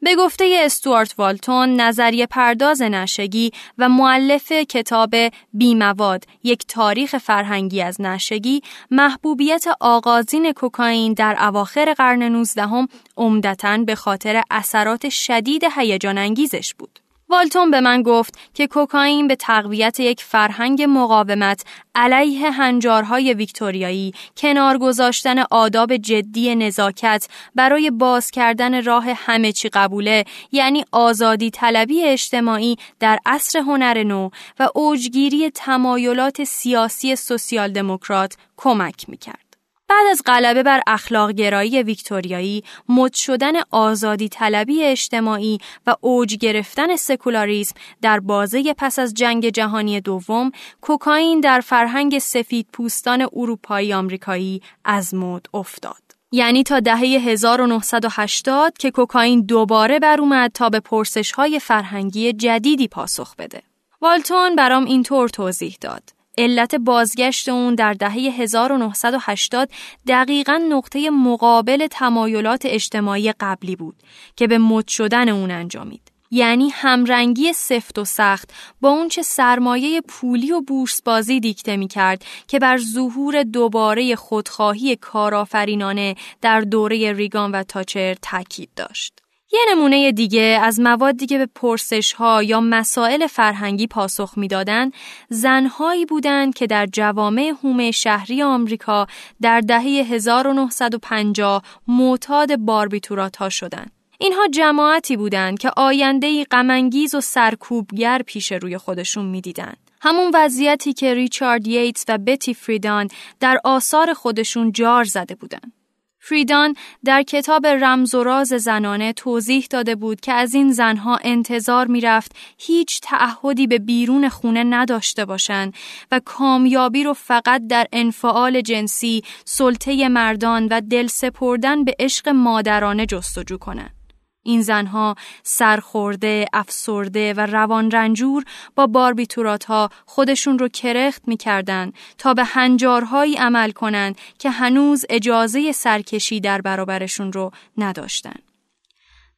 به 0.04 0.16
گفته 0.16 0.62
استوارت 0.64 1.14
والتون 1.18 1.82
نظریه 1.82 2.26
پرداز 2.26 2.82
نشگی 2.82 3.52
و 3.78 3.90
معلف 3.90 4.52
کتاب 4.52 5.16
بیمواد 5.54 6.24
یک 6.44 6.66
تاریخ 6.68 7.18
فرهنگی 7.18 7.82
از 7.82 8.02
نشگی 8.02 8.62
محبوبیت 8.92 9.66
آغازین 9.80 10.52
کوکائین 10.52 11.14
در 11.14 11.38
اواخر 11.40 11.94
قرن 11.94 12.24
19 12.24 12.88
عمدتا 13.18 13.78
به 13.78 13.96
خاطر 13.96 14.42
اثرات 14.52 15.10
شدید 15.10 15.64
هیجان 15.78 16.18
انگیزش 16.18 16.74
بود. 16.74 17.00
والتون 17.32 17.72
به 17.72 17.82
من 17.82 18.04
گفت 18.04 18.38
که 18.54 18.68
کوکائین 18.68 19.28
به 19.28 19.36
تقویت 19.36 20.00
یک 20.00 20.24
فرهنگ 20.24 20.86
مقاومت 20.90 21.64
علیه 21.96 22.52
هنجارهای 22.52 23.34
ویکتوریایی 23.34 24.14
کنار 24.38 24.78
گذاشتن 24.78 25.40
آداب 25.52 25.98
جدی 25.98 26.56
نزاکت 26.56 27.28
برای 27.56 27.92
باز 27.92 28.32
کردن 28.32 28.84
راه 28.84 29.06
همه 29.16 29.52
چی 29.52 29.70
قبوله 29.70 30.24
یعنی 30.52 30.86
آزادی 30.92 31.50
طلبی 31.50 32.04
اجتماعی 32.04 32.78
در 33.00 33.20
عصر 33.26 33.60
هنر 33.60 34.04
نو 34.04 34.30
و 34.60 34.70
اوجگیری 34.76 35.50
تمایلات 35.50 36.44
سیاسی 36.44 37.16
سوسیال 37.16 37.72
دموکرات 37.72 38.38
کمک 38.58 39.10
می‌کرد. 39.10 39.51
بعد 39.92 40.08
از 40.12 40.22
غلبه 40.26 40.64
بر 40.64 40.82
اخلاق 40.88 41.32
گرایی 41.32 41.84
ویکتوریایی، 41.84 42.64
مد 42.90 43.14
شدن 43.14 43.54
آزادی 43.72 44.30
طلبی 44.30 44.84
اجتماعی 44.84 45.58
و 45.88 45.96
اوج 46.02 46.36
گرفتن 46.36 46.96
سکولاریسم 46.96 47.76
در 48.02 48.20
بازه 48.20 48.74
پس 48.78 49.00
از 49.00 49.14
جنگ 49.14 49.50
جهانی 49.50 50.02
دوم، 50.02 50.52
کوکائین 50.82 51.40
در 51.40 51.60
فرهنگ 51.60 52.20
سفید 52.20 52.68
پوستان 52.74 53.22
اروپایی 53.34 53.94
آمریکایی 53.94 54.62
از 54.86 55.14
مد 55.14 55.46
افتاد. 55.54 56.02
یعنی 56.32 56.64
تا 56.64 56.80
دهه 56.80 57.00
1980 57.00 58.78
که 58.78 58.92
کوکائین 58.92 59.42
دوباره 59.42 60.00
بر 60.00 60.22
اومد 60.22 60.52
تا 60.54 60.70
به 60.70 60.80
پرسش 60.80 61.32
های 61.32 61.60
فرهنگی 61.60 62.34
جدیدی 62.34 62.88
پاسخ 62.88 63.36
بده. 63.36 63.62
والتون 64.02 64.56
برام 64.56 64.86
اینطور 64.86 65.30
توضیح 65.30 65.78
داد. 65.82 66.21
علت 66.38 66.76
بازگشت 66.76 67.50
اون 67.50 67.76
در 67.76 67.94
دهه 67.94 68.14
1980 68.14 69.70
دقیقا 70.08 70.62
نقطه 70.70 71.10
مقابل 71.10 71.88
تمایلات 71.88 72.62
اجتماعی 72.66 73.32
قبلی 73.32 73.76
بود 73.76 73.96
که 74.36 74.48
به 74.48 74.58
مد 74.58 74.88
شدن 74.88 75.30
اون 75.30 75.52
انجامید. 75.52 76.12
یعنی 76.32 76.70
همرنگی 76.70 77.54
سفت 77.54 78.00
و 78.00 78.06
سخت 78.06 78.54
با 78.82 78.90
اونچه 78.90 79.22
سرمایه 79.22 80.02
پولی 80.02 80.52
و 80.52 80.62
بورس 80.62 81.02
بازی 81.02 81.40
دیکته 81.40 81.78
می 81.78 81.88
کرد 81.88 82.26
که 82.48 82.60
بر 82.60 82.78
ظهور 82.78 83.44
دوباره 83.44 84.16
خودخواهی 84.16 84.96
کارآفرینانه 84.96 86.16
در 86.42 86.62
دوره 86.62 87.14
ریگان 87.14 87.52
و 87.52 87.64
تاچر 87.64 88.16
تاکید 88.22 88.70
داشت. 88.76 89.22
یه 89.54 89.60
نمونه 89.72 90.12
دیگه 90.12 90.60
از 90.64 90.80
موادی 90.80 91.26
که 91.26 91.38
به 91.38 91.48
پرسش 91.56 92.14
ها 92.14 92.44
یا 92.44 92.62
مسائل 92.62 93.28
فرهنگی 93.28 93.88
پاسخ 93.88 94.34
می‌دادند 94.38 94.94
زنهایی 95.30 96.06
بودند 96.06 96.54
که 96.54 96.68
در 96.68 96.86
جوامع 96.86 97.54
هومه 97.64 97.92
شهری 97.92 98.44
آمریکا 98.44 99.08
در 99.42 99.62
دهه 99.62 99.84
1950 99.84 101.64
معتاد 101.88 102.56
باربیتورات 102.56 103.38
ها 103.38 103.50
شدند. 103.50 103.92
اینها 104.20 104.48
جماعتی 104.48 105.18
بودند 105.18 105.60
که 105.60 105.72
آینده 105.78 106.44
غمانگیز 106.44 107.16
و 107.16 107.22
سرکوبگر 107.22 108.22
پیش 108.26 108.52
روی 108.52 108.78
خودشون 108.78 109.26
می‌دیدند. 109.26 109.78
همون 110.02 110.32
وضعیتی 110.34 110.94
که 110.94 111.14
ریچارد 111.14 111.68
ییتس 111.68 112.06
و 112.08 112.18
بتی 112.18 112.54
فریدان 112.54 113.08
در 113.40 113.60
آثار 113.64 114.14
خودشون 114.14 114.72
جار 114.72 115.04
زده 115.04 115.36
بودند. 115.36 115.81
فریدان 116.24 116.76
در 117.06 117.24
کتاب 117.24 117.68
رمز 117.68 118.16
و 118.16 118.24
راز 118.24 118.48
زنانه 118.48 119.14
توضیح 119.14 119.68
داده 119.70 119.96
بود 119.96 120.22
که 120.22 120.32
از 120.34 120.54
این 120.54 120.72
زنها 120.72 121.20
انتظار 121.24 121.88
می‌رفت 121.88 122.36
هیچ 122.58 123.00
تعهدی 123.04 123.68
به 123.68 123.80
بیرون 123.80 124.30
خونه 124.30 124.64
نداشته 124.64 125.26
باشند 125.26 125.74
و 126.12 126.22
کامیابی 126.26 127.04
رو 127.04 127.14
فقط 127.14 127.68
در 127.68 127.88
انفعال 127.94 128.62
جنسی، 128.62 129.24
سلطه 129.46 130.10
مردان 130.10 130.68
و 130.72 130.82
دل 130.82 131.08
سپردن 131.08 131.84
به 131.84 131.96
عشق 132.00 132.30
مادرانه 132.30 133.06
جستجو 133.06 133.58
کنند. 133.58 134.01
این 134.44 134.62
زنها 134.62 135.16
سرخورده، 135.44 136.46
افسرده 136.54 137.34
و 137.34 137.40
روان 137.40 137.92
رنجور 137.92 138.44
با 138.76 138.88
باربیتورات 138.88 139.66
ها 139.66 139.90
خودشون 140.06 140.60
رو 140.60 140.68
کرخت 140.68 141.28
می‌کردن 141.28 141.92
تا 142.18 142.34
به 142.34 142.44
هنجارهایی 142.44 143.36
عمل 143.36 143.72
کنند 143.72 144.18
که 144.40 144.50
هنوز 144.50 145.06
اجازه 145.10 145.72
سرکشی 145.72 146.40
در 146.40 146.62
برابرشون 146.62 147.34
رو 147.34 147.52
نداشتن. 147.78 148.51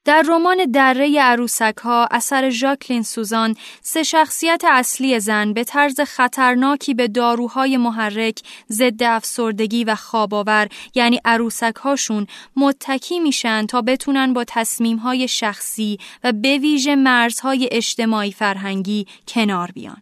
در 0.06 0.24
رمان 0.28 0.66
دره 0.66 1.22
عروسک 1.22 1.78
ها 1.78 2.08
اثر 2.12 2.50
ژاکلین 2.50 3.04
سوزان 3.04 3.56
سه 3.82 4.04
شخصیت 4.04 4.62
اصلی 4.68 5.20
زن 5.20 5.54
به 5.54 5.64
طرز 5.64 6.02
خطرناکی 6.02 6.94
به 6.94 7.08
داروهای 7.08 7.78
محرک 7.78 8.40
ضد 8.72 9.04
افسردگی 9.04 9.84
و 9.84 9.96
خواباور 9.96 10.68
یعنی 10.96 11.20
عروسک 11.26 11.76
هاشون 11.76 12.28
متکی 12.56 13.20
میشن 13.20 13.66
تا 13.66 13.82
بتونن 13.82 14.34
با 14.34 14.44
تصمیم 14.48 14.98
های 14.98 15.28
شخصی 15.28 15.98
و 16.24 16.32
به 16.32 16.58
ویژه 16.58 16.96
مرزهای 16.96 17.70
اجتماعی 17.72 18.32
فرهنگی 18.32 19.08
کنار 19.28 19.72
بیان. 19.72 20.02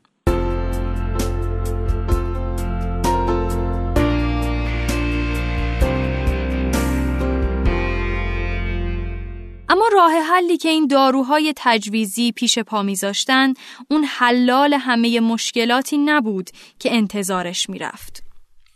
راه 9.92 10.12
حلی 10.12 10.58
که 10.58 10.70
این 10.70 10.88
داروهای 10.88 11.54
تجویزی 11.56 12.32
پیش 12.32 12.60
پا 12.60 12.84
میذاشتن 12.84 13.54
اون 13.90 14.04
حلال 14.04 14.74
همه 14.74 15.20
مشکلاتی 15.20 15.98
نبود 15.98 16.50
که 16.80 16.96
انتظارش 16.96 17.70
می‌رفت. 17.70 18.24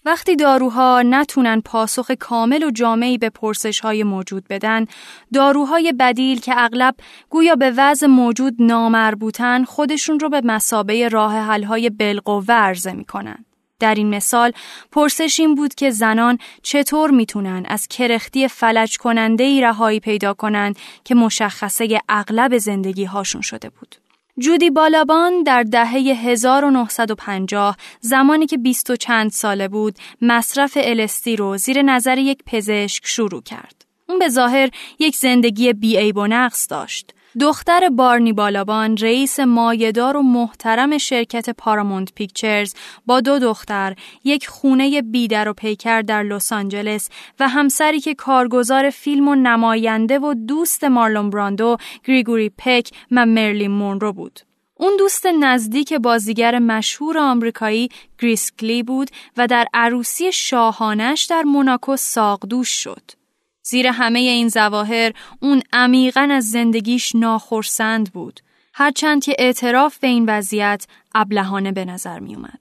وقتی 0.05 0.35
داروها 0.35 1.01
نتونن 1.01 1.61
پاسخ 1.61 2.11
کامل 2.11 2.63
و 2.63 2.71
جامعی 2.71 3.17
به 3.17 3.29
پرسش 3.29 3.79
های 3.79 4.03
موجود 4.03 4.43
بدن، 4.49 4.85
داروهای 5.33 5.93
بدیل 5.99 6.39
که 6.39 6.53
اغلب 6.57 6.95
گویا 7.29 7.55
به 7.55 7.73
وضع 7.77 8.07
موجود 8.07 8.55
نامربوطن 8.59 9.63
خودشون 9.63 10.19
رو 10.19 10.29
به 10.29 10.41
مسابه 10.43 11.07
راه 11.07 11.35
حل 11.37 11.63
های 11.63 11.89
بالقوه 11.89 12.53
عرضه 12.53 12.91
می‌کنن. 12.93 13.45
در 13.79 13.95
این 13.95 14.09
مثال 14.09 14.51
پرسش 14.91 15.39
این 15.39 15.55
بود 15.55 15.75
که 15.75 15.91
زنان 15.91 16.37
چطور 16.63 17.11
می‌تونن 17.11 17.65
از 17.67 17.87
کرختی 17.87 18.47
فلج 18.47 18.97
کننده 18.97 19.43
ای 19.43 19.61
رهایی 19.61 19.99
پیدا 19.99 20.33
کنند 20.33 20.79
که 21.03 21.15
مشخصه 21.15 21.99
اغلب 22.09 22.57
زندگی 22.57 23.03
هاشون 23.05 23.41
شده 23.41 23.69
بود. 23.69 23.95
جودی 24.39 24.69
بالابان 24.69 25.43
در 25.43 25.63
دهه 25.63 25.91
1950 25.91 27.77
زمانی 28.01 28.45
که 28.45 28.57
بیست 28.57 28.89
و 28.89 28.95
چند 28.95 29.31
ساله 29.31 29.67
بود 29.67 29.95
مصرف 30.21 30.77
الستی 30.81 31.35
رو 31.35 31.57
زیر 31.57 31.81
نظر 31.81 32.17
یک 32.17 32.43
پزشک 32.45 33.07
شروع 33.07 33.41
کرد. 33.41 33.85
اون 34.09 34.19
به 34.19 34.29
ظاهر 34.29 34.69
یک 34.99 35.15
زندگی 35.15 35.73
بیعیب 35.73 36.17
و 36.17 36.27
نقص 36.27 36.67
داشت. 36.69 37.13
دختر 37.39 37.89
بارنی 37.89 38.33
بالابان 38.33 38.97
رئیس 38.97 39.39
مایدار 39.39 40.17
و 40.17 40.21
محترم 40.21 40.97
شرکت 40.97 41.49
پارامونت 41.49 42.13
پیکچرز 42.13 42.73
با 43.05 43.21
دو 43.21 43.39
دختر 43.39 43.95
یک 44.23 44.47
خونه 44.47 45.01
بی 45.01 45.25
در 45.25 45.49
و 45.49 45.53
پیکر 45.53 46.01
در 46.01 46.23
لس 46.23 46.53
آنجلس 46.53 47.09
و 47.39 47.47
همسری 47.47 47.99
که 47.99 48.15
کارگزار 48.15 48.89
فیلم 48.89 49.27
و 49.27 49.35
نماینده 49.35 50.19
و 50.19 50.33
دوست 50.33 50.83
مارلون 50.83 51.29
براندو 51.29 51.77
گریگوری 52.05 52.51
پک 52.57 52.89
و 53.11 53.25
مرلین 53.25 53.71
مونرو 53.71 54.13
بود. 54.13 54.39
اون 54.77 54.93
دوست 54.99 55.25
نزدیک 55.25 55.93
بازیگر 55.93 56.59
مشهور 56.59 57.17
آمریکایی 57.17 57.89
گریس 58.19 58.51
کلی 58.59 58.83
بود 58.83 59.09
و 59.37 59.47
در 59.47 59.65
عروسی 59.73 60.31
شاهانه‌ش 60.31 61.23
در 61.23 61.43
موناکو 61.43 61.95
ساقدوش 61.95 62.69
شد. 62.69 63.24
زیر 63.67 63.87
همه 63.87 64.19
این 64.19 64.47
زواهر 64.47 65.11
اون 65.39 65.61
عمیقا 65.73 66.27
از 66.31 66.51
زندگیش 66.51 67.15
ناخرسند 67.15 68.13
بود. 68.13 68.39
هرچند 68.73 69.23
که 69.23 69.35
اعتراف 69.39 69.97
به 69.97 70.07
این 70.07 70.25
وضعیت 70.27 70.87
ابلهانه 71.15 71.71
به 71.71 71.85
نظر 71.85 72.19
می 72.19 72.35
اومد. 72.35 72.59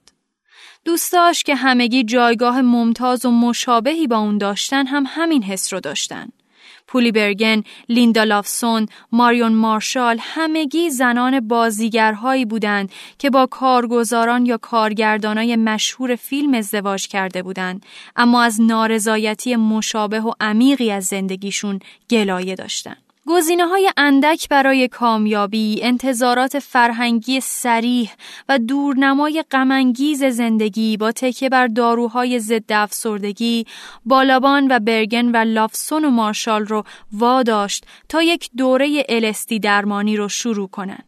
دوست 0.85 1.13
داشت 1.13 1.45
که 1.45 1.55
همگی 1.55 2.03
جایگاه 2.03 2.61
ممتاز 2.61 3.25
و 3.25 3.31
مشابهی 3.31 4.07
با 4.07 4.17
اون 4.17 4.37
داشتن 4.37 4.87
هم 4.87 5.03
همین 5.07 5.43
حس 5.43 5.73
رو 5.73 5.79
داشتن. 5.79 6.29
پولی 6.95 7.11
برگن، 7.11 7.63
لیندا 7.89 8.23
لافسون، 8.23 8.87
ماریون 9.11 9.53
مارشال 9.53 10.17
همگی 10.21 10.89
زنان 10.89 11.47
بازیگرهایی 11.47 12.45
بودند 12.45 12.91
که 13.19 13.29
با 13.29 13.45
کارگزاران 13.45 14.45
یا 14.45 14.57
کارگردانای 14.57 15.55
مشهور 15.55 16.15
فیلم 16.15 16.53
ازدواج 16.53 17.07
کرده 17.07 17.43
بودند 17.43 17.85
اما 18.15 18.41
از 18.41 18.61
نارضایتی 18.61 19.55
مشابه 19.55 20.19
و 20.19 20.31
عمیقی 20.39 20.91
از 20.91 21.05
زندگیشون 21.05 21.79
گلایه 22.09 22.55
داشتند. 22.55 23.04
گزینه 23.27 23.67
های 23.67 23.91
اندک 23.97 24.49
برای 24.49 24.87
کامیابی، 24.87 25.79
انتظارات 25.83 26.59
فرهنگی 26.59 27.39
سریح 27.39 28.11
و 28.49 28.59
دورنمای 28.59 29.43
غمانگیز 29.51 30.23
زندگی 30.23 30.97
با 30.97 31.11
تکیه 31.11 31.49
بر 31.49 31.67
داروهای 31.67 32.39
ضد 32.39 32.71
افسردگی، 32.71 33.65
بالابان 34.05 34.67
و 34.69 34.79
برگن 34.79 35.31
و 35.31 35.37
لافسون 35.37 36.05
و 36.05 36.09
مارشال 36.09 36.65
رو 36.65 36.83
واداشت 37.11 37.85
تا 38.09 38.21
یک 38.23 38.49
دوره 38.57 39.05
الستی 39.09 39.59
درمانی 39.59 40.17
رو 40.17 40.29
شروع 40.29 40.67
کنند. 40.67 41.05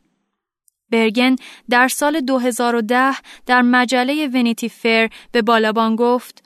برگن 0.92 1.36
در 1.70 1.88
سال 1.88 2.20
2010 2.20 3.16
در 3.46 3.62
مجله 3.62 4.28
ونیتی 4.28 4.70
فیر 4.70 5.10
به 5.32 5.42
بالابان 5.42 5.96
گفت 5.96 6.44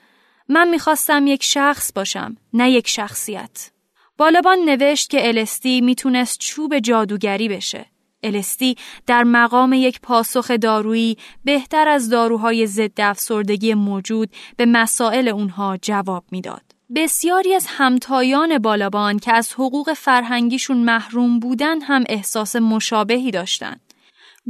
من 0.48 0.68
می‌خواستم 0.68 1.26
یک 1.26 1.42
شخص 1.42 1.92
باشم 1.92 2.36
نه 2.52 2.70
یک 2.70 2.88
شخصیت. 2.88 3.71
بالابان 4.22 4.58
نوشت 4.58 5.10
که 5.10 5.28
الستی 5.28 5.80
می‌تونست 5.80 6.38
چوب 6.38 6.78
جادوگری 6.78 7.48
بشه. 7.48 7.86
الستی 8.22 8.76
در 9.06 9.24
مقام 9.24 9.72
یک 9.72 10.00
پاسخ 10.00 10.50
دارویی 10.50 11.16
بهتر 11.44 11.88
از 11.88 12.08
داروهای 12.10 12.66
ضد 12.66 13.00
افسردگی 13.00 13.74
موجود 13.74 14.28
به 14.56 14.66
مسائل 14.66 15.28
اونها 15.28 15.76
جواب 15.82 16.24
می‌داد. 16.30 16.62
بسیاری 16.94 17.54
از 17.54 17.66
همتایان 17.68 18.58
بالابان 18.58 19.18
که 19.18 19.32
از 19.32 19.52
حقوق 19.52 19.92
فرهنگیشون 19.92 20.76
محروم 20.76 21.38
بودن 21.38 21.80
هم 21.80 22.04
احساس 22.08 22.56
مشابهی 22.56 23.30
داشتند. 23.30 23.91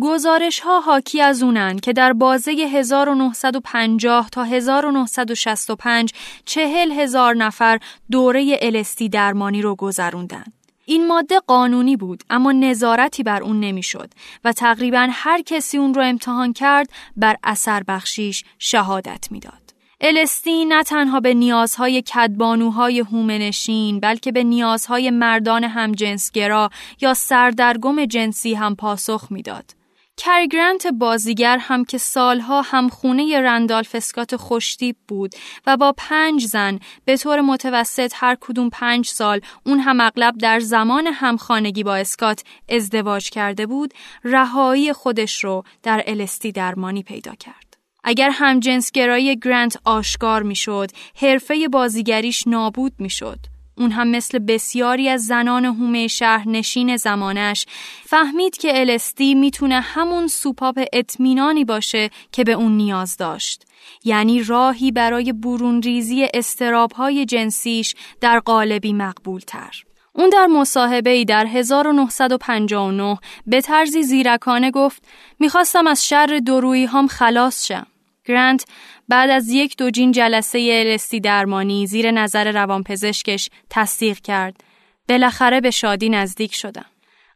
گزارش 0.01 0.61
ها 0.61 0.81
حاکی 0.81 1.21
از 1.21 1.43
اونن 1.43 1.79
که 1.79 1.93
در 1.93 2.13
بازه 2.13 2.51
1950 2.51 4.29
تا 4.31 4.45
1965 4.45 6.13
چهل 6.45 6.93
هزار 6.93 7.35
نفر 7.35 7.79
دوره 8.11 8.59
الستی 8.63 9.09
درمانی 9.09 9.63
رو 9.63 9.75
گذروندن. 9.75 10.45
این 10.85 11.07
ماده 11.07 11.41
قانونی 11.47 11.97
بود 11.97 12.23
اما 12.31 12.53
نظارتی 12.53 13.23
بر 13.23 13.43
اون 13.43 13.61
نمی‌شد 13.61 14.11
و 14.45 14.53
تقریبا 14.53 15.09
هر 15.11 15.43
کسی 15.43 15.79
اون 15.79 15.95
رو 15.95 16.03
امتحان 16.03 16.53
کرد 16.53 16.91
بر 17.17 17.37
اثر 17.45 17.83
بخشیش 17.89 18.45
شهادت 18.59 19.29
می‌داد. 19.31 19.75
الستی 20.01 20.65
نه 20.65 20.83
تنها 20.83 21.21
به 21.21 21.35
نیازهای 21.35 22.03
کدبانوهای 22.03 22.99
هومنشین 22.99 24.01
بلکه 24.01 24.33
به 24.33 24.45
نیازهای 24.45 25.11
مردان 25.11 25.65
همجنسگرا 25.65 26.71
یا 27.01 27.15
سردرگم 27.15 28.05
جنسی 28.05 28.55
هم 28.55 28.77
پاسخ 28.77 29.27
می‌داد. 29.31 29.82
کرگرانت 30.25 30.87
بازیگر 30.87 31.59
هم 31.59 31.85
که 31.85 31.99
سالها 31.99 32.63
هم 32.63 32.89
خونه 32.89 33.41
رندالف 33.41 33.95
اسکات 33.95 34.37
خوشتیب 34.37 34.97
بود 35.09 35.35
و 35.67 35.77
با 35.77 35.95
پنج 35.97 36.47
زن 36.47 36.79
به 37.05 37.17
طور 37.17 37.41
متوسط 37.41 38.13
هر 38.17 38.37
کدوم 38.41 38.71
پنج 38.71 39.07
سال 39.07 39.41
اون 39.67 39.79
هم 39.79 40.01
اغلب 40.01 40.35
در 40.39 40.61
زمان 40.61 41.07
همخانگی 41.07 41.83
با 41.83 41.97
اسکات 41.97 42.45
ازدواج 42.69 43.31
کرده 43.31 43.67
بود 43.67 43.95
رهایی 44.25 44.93
خودش 44.93 45.45
رو 45.45 45.65
در 45.83 46.03
الستی 46.07 46.53
درمانی 46.53 47.03
پیدا 47.03 47.35
کرد. 47.35 47.77
اگر 48.05 48.31
همجنسگرایی 48.31 49.39
گرانت 49.39 49.77
آشکار 49.85 50.43
می‌شد، 50.43 50.91
حرفه 51.23 51.69
بازیگریش 51.69 52.47
نابود 52.47 52.93
می‌شد. 52.99 53.52
اون 53.79 53.91
هم 53.91 54.09
مثل 54.09 54.39
بسیاری 54.39 55.09
از 55.09 55.27
زنان 55.27 55.65
هومه 55.65 56.07
شهر 56.07 56.49
نشین 56.49 56.97
زمانش 56.97 57.67
فهمید 58.05 58.57
که 58.57 58.81
الستی 58.81 59.35
می‌تونه 59.35 59.81
همون 59.81 60.27
سوپاپ 60.27 60.85
اطمینانی 60.93 61.65
باشه 61.65 62.11
که 62.33 62.45
به 62.45 62.53
اون 62.53 62.73
نیاز 62.77 63.17
داشت. 63.17 63.65
یعنی 64.05 64.43
راهی 64.43 64.93
برای 64.93 65.33
برون 65.33 65.83
ریزی 65.83 66.29
استرابهای 66.35 67.25
جنسیش 67.25 67.95
در 68.21 68.41
قالبی 68.41 68.93
مقبول 68.93 69.41
تر. 69.41 69.85
اون 70.13 70.29
در 70.29 70.47
مصاحبه 70.47 71.11
ای 71.11 71.25
در 71.25 71.47
1959 71.47 73.19
به 73.47 73.61
طرزی 73.61 74.03
زیرکانه 74.03 74.71
گفت 74.71 75.03
می‌خواستم 75.39 75.87
از 75.87 76.09
شر 76.09 76.41
درویی 76.47 76.85
هم 76.85 77.07
خلاص 77.07 77.67
شم. 77.67 77.87
گرانت 78.25 78.65
بعد 79.09 79.31
از 79.31 79.49
یک 79.49 79.77
دو 79.77 79.91
جین 79.91 80.13
جلسه 80.13 80.85
الستی 80.87 81.21
درمانی 81.21 81.87
زیر 81.87 82.11
نظر 82.11 82.53
روانپزشکش 82.53 83.49
تصدیق 83.71 84.19
کرد. 84.19 84.65
بالاخره 85.09 85.61
به 85.61 85.71
شادی 85.71 86.09
نزدیک 86.09 86.55
شدم. 86.55 86.87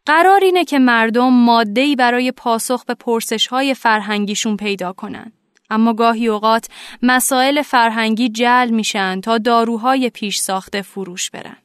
قرار 0.07 0.45
اینه 0.45 0.65
که 0.65 0.79
مردم 0.79 1.33
ماده‌ای 1.33 1.97
برای 1.97 2.33
پاسخ 2.33 2.85
به 2.85 2.95
پرسش‌های 2.95 3.75
فرهنگیشون 3.75 4.57
پیدا 4.57 4.93
کنن. 4.93 5.33
اما 5.71 5.93
گاهی 5.93 6.29
اوقات 6.29 6.69
مسائل 7.03 7.63
فرهنگی 7.63 8.29
جل 8.29 8.71
میشن 8.71 9.21
تا 9.21 9.39
داروهای 9.39 10.11
پیش 10.11 10.37
ساخته 10.37 10.83
فروش 10.83 11.31
برن. 11.31 11.57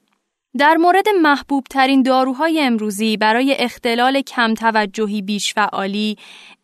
در 0.58 0.78
مورد 0.78 1.10
محبوب 1.22 1.64
ترین 1.70 2.02
داروهای 2.02 2.62
امروزی 2.62 3.18
برای 3.18 3.56
اختلال 3.60 4.22
کم 4.22 4.54
توجهی 4.54 5.22
بیش 5.22 5.54
فعالی 5.54 6.18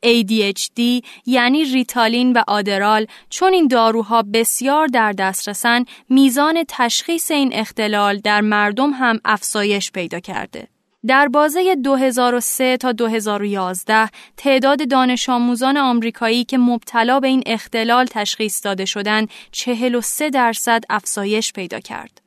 ADHD 0.05 1.05
یعنی 1.25 1.63
ریتالین 1.65 2.33
و 2.33 2.41
آدرال 2.47 3.07
چون 3.29 3.53
این 3.53 3.67
داروها 3.67 4.23
بسیار 4.33 4.87
در 4.87 5.11
دسترسن 5.11 5.85
میزان 6.09 6.63
تشخیص 6.67 7.31
این 7.31 7.53
اختلال 7.53 8.17
در 8.17 8.41
مردم 8.41 8.91
هم 8.91 9.19
افزایش 9.25 9.91
پیدا 9.91 10.19
کرده. 10.19 10.67
در 11.07 11.27
بازه 11.27 11.75
2003 11.75 12.77
تا 12.77 12.91
2011 12.91 14.09
تعداد 14.37 14.89
دانش 14.89 15.29
آموزان 15.29 15.77
آمریکایی 15.77 16.43
که 16.43 16.57
مبتلا 16.57 17.19
به 17.19 17.27
این 17.27 17.43
اختلال 17.45 18.05
تشخیص 18.05 18.65
داده 18.65 18.85
شدند 18.85 19.29
43 19.51 20.29
درصد 20.29 20.83
افزایش 20.89 21.53
پیدا 21.53 21.79
کرد. 21.79 22.26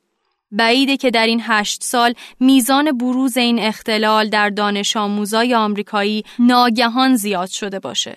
بعیده 0.53 0.97
که 0.97 1.11
در 1.11 1.27
این 1.27 1.41
هشت 1.45 1.83
سال 1.83 2.15
میزان 2.41 2.99
بروز 2.99 3.37
این 3.37 3.59
اختلال 3.59 4.29
در 4.29 4.49
دانش 4.51 4.97
آموزای 4.97 5.55
آمریکایی 5.55 6.25
ناگهان 6.39 7.17
زیاد 7.17 7.49
شده 7.49 7.79
باشه. 7.79 8.17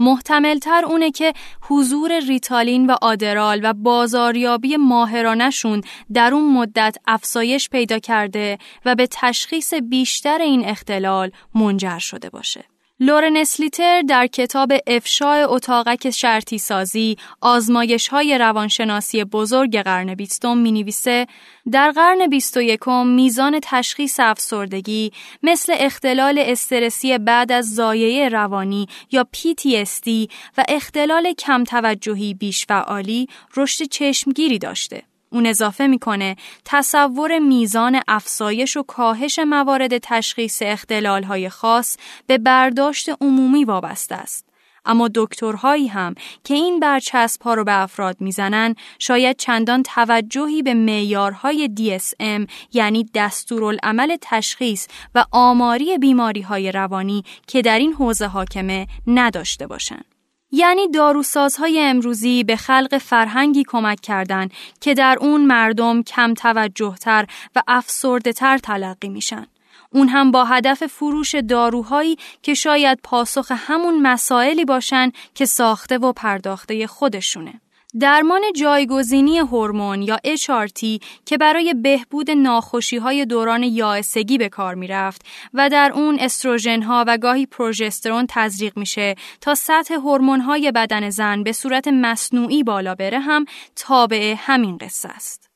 محتملتر 0.00 0.84
اونه 0.84 1.10
که 1.10 1.32
حضور 1.60 2.20
ریتالین 2.20 2.86
و 2.86 2.96
آدرال 3.02 3.60
و 3.62 3.72
بازاریابی 3.72 4.76
ماهرانشون 4.76 5.82
در 6.12 6.34
اون 6.34 6.52
مدت 6.52 6.96
افزایش 7.06 7.68
پیدا 7.68 7.98
کرده 7.98 8.58
و 8.84 8.94
به 8.94 9.08
تشخیص 9.10 9.74
بیشتر 9.74 10.38
این 10.38 10.64
اختلال 10.64 11.30
منجر 11.54 11.98
شده 11.98 12.30
باشه. 12.30 12.64
لورن 13.02 13.36
اسلیتر 13.36 14.02
در 14.02 14.26
کتاب 14.26 14.72
افشای 14.86 15.42
اتاقک 15.42 16.10
شرطی 16.10 16.58
سازی 16.58 17.16
آزمایش 17.40 18.08
های 18.08 18.38
روانشناسی 18.38 19.24
بزرگ 19.24 19.78
قرن 19.78 20.14
بیستم 20.14 20.58
می 20.58 20.72
نویسه 20.72 21.26
در 21.72 21.90
قرن 21.90 22.26
بیست 22.26 22.56
و 22.56 22.62
یکم 22.62 23.06
میزان 23.06 23.60
تشخیص 23.62 24.20
افسردگی 24.20 25.12
مثل 25.42 25.74
اختلال 25.78 26.38
استرسی 26.38 27.18
بعد 27.18 27.52
از 27.52 27.74
زایعه 27.74 28.28
روانی 28.28 28.86
یا 29.10 29.26
PTSD 29.36 30.30
و 30.58 30.64
اختلال 30.68 31.32
کم 31.32 31.64
توجهی 31.64 32.34
بیش 32.34 32.66
فعالی 32.66 33.28
رشد 33.56 33.84
چشمگیری 33.84 34.58
داشته. 34.58 35.09
اون 35.32 35.46
اضافه 35.46 35.86
می‌کنه 35.86 36.36
تصور 36.64 37.38
میزان 37.38 38.00
افزایش 38.08 38.76
و 38.76 38.82
کاهش 38.82 39.38
موارد 39.38 39.98
تشخیص 39.98 40.62
های 41.02 41.48
خاص 41.48 41.96
به 42.26 42.38
برداشت 42.38 43.08
عمومی 43.20 43.64
وابسته 43.64 44.14
است. 44.14 44.50
اما 44.84 45.10
دکترهایی 45.14 45.86
هم 45.86 46.14
که 46.44 46.54
این 46.54 46.80
برچسب 46.80 47.42
ها 47.42 47.54
رو 47.54 47.64
به 47.64 47.82
افراد 47.82 48.16
می‌زنن 48.20 48.74
شاید 48.98 49.36
چندان 49.36 49.82
توجهی 49.82 50.62
به 50.62 50.74
معیارهای 50.74 51.70
DSM 51.76 52.50
یعنی 52.72 53.10
دستورالعمل 53.14 54.16
تشخیص 54.20 54.86
و 55.14 55.24
آماری 55.30 55.98
بیماری 55.98 56.42
های 56.42 56.72
روانی 56.72 57.24
که 57.46 57.62
در 57.62 57.78
این 57.78 57.92
حوزه 57.92 58.26
حاکمه 58.26 58.86
نداشته 59.06 59.66
باشند. 59.66 60.09
یعنی 60.52 60.88
داروسازهای 60.88 61.80
امروزی 61.80 62.44
به 62.44 62.56
خلق 62.56 62.98
فرهنگی 62.98 63.64
کمک 63.68 64.00
کردند 64.00 64.52
که 64.80 64.94
در 64.94 65.18
اون 65.20 65.44
مردم 65.46 66.02
کم 66.02 66.34
توجهتر 66.34 67.26
و 67.56 67.62
افسرده 67.68 68.32
تر 68.32 68.58
تلقی 68.58 69.08
میشن. 69.08 69.46
اون 69.92 70.08
هم 70.08 70.30
با 70.30 70.44
هدف 70.44 70.86
فروش 70.86 71.34
داروهایی 71.34 72.18
که 72.42 72.54
شاید 72.54 72.98
پاسخ 73.02 73.52
همون 73.56 74.02
مسائلی 74.02 74.64
باشن 74.64 75.12
که 75.34 75.44
ساخته 75.44 75.98
و 75.98 76.12
پرداخته 76.12 76.86
خودشونه. 76.86 77.60
درمان 77.98 78.42
جایگزینی 78.56 79.38
هورمون 79.38 80.02
یا 80.02 80.16
HRT 80.16 81.04
که 81.24 81.38
برای 81.38 81.74
بهبود 81.74 82.30
ناخوشی 82.30 82.96
های 82.96 83.26
دوران 83.26 83.62
یائسگی 83.62 84.38
به 84.38 84.48
کار 84.48 84.74
می 84.74 84.86
رفت 84.86 85.22
و 85.54 85.68
در 85.68 85.92
اون 85.94 86.18
استروژن 86.20 86.82
ها 86.82 87.04
و 87.06 87.18
گاهی 87.18 87.46
پروژسترون 87.46 88.26
تزریق 88.28 88.78
میشه 88.78 89.14
تا 89.40 89.54
سطح 89.54 89.94
هورمون 89.94 90.40
های 90.40 90.72
بدن 90.72 91.10
زن 91.10 91.42
به 91.42 91.52
صورت 91.52 91.88
مصنوعی 91.88 92.62
بالا 92.62 92.94
بره 92.94 93.20
هم 93.20 93.44
تابع 93.76 94.34
همین 94.38 94.76
قصه 94.76 95.08
است. 95.08 95.49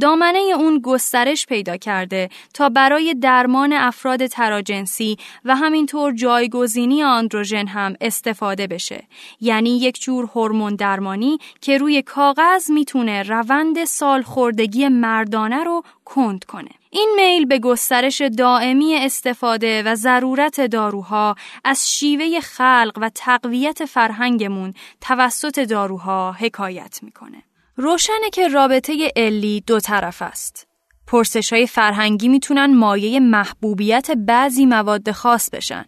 دامنه 0.00 0.38
اون 0.38 0.80
گسترش 0.84 1.46
پیدا 1.46 1.76
کرده 1.76 2.28
تا 2.54 2.68
برای 2.68 3.14
درمان 3.14 3.72
افراد 3.72 4.26
تراجنسی 4.26 5.16
و 5.44 5.56
همینطور 5.56 6.12
جایگزینی 6.12 7.02
آندروژن 7.02 7.66
هم 7.66 7.94
استفاده 8.00 8.66
بشه. 8.66 9.04
یعنی 9.40 9.78
یک 9.78 10.00
جور 10.00 10.24
هورمون 10.34 10.74
درمانی 10.74 11.38
که 11.60 11.78
روی 11.78 12.02
کاغذ 12.02 12.70
می‌تونه 12.70 13.22
روند 13.22 13.84
سالخوردگی 13.84 14.88
مردانه 14.88 15.64
رو 15.64 15.82
کند 16.04 16.44
کنه. 16.44 16.70
این 16.90 17.12
میل 17.16 17.44
به 17.44 17.58
گسترش 17.58 18.22
دائمی 18.22 18.94
استفاده 18.94 19.82
و 19.82 19.94
ضرورت 19.94 20.60
داروها 20.60 21.34
از 21.64 21.92
شیوه 21.92 22.40
خلق 22.40 22.92
و 22.96 23.10
تقویت 23.14 23.84
فرهنگمون 23.84 24.74
توسط 25.00 25.58
داروها 25.58 26.32
حکایت 26.32 26.98
می‌کنه. 27.02 27.42
روشنه 27.78 28.30
که 28.32 28.48
رابطه 28.48 29.12
علی 29.16 29.60
دو 29.66 29.80
طرف 29.80 30.22
است. 30.22 30.66
پرسش 31.06 31.52
های 31.52 31.66
فرهنگی 31.66 32.28
می‌تونن 32.28 32.74
مایه 32.76 33.20
محبوبیت 33.20 34.10
بعضی 34.10 34.66
مواد 34.66 35.12
خاص 35.12 35.50
بشن. 35.50 35.84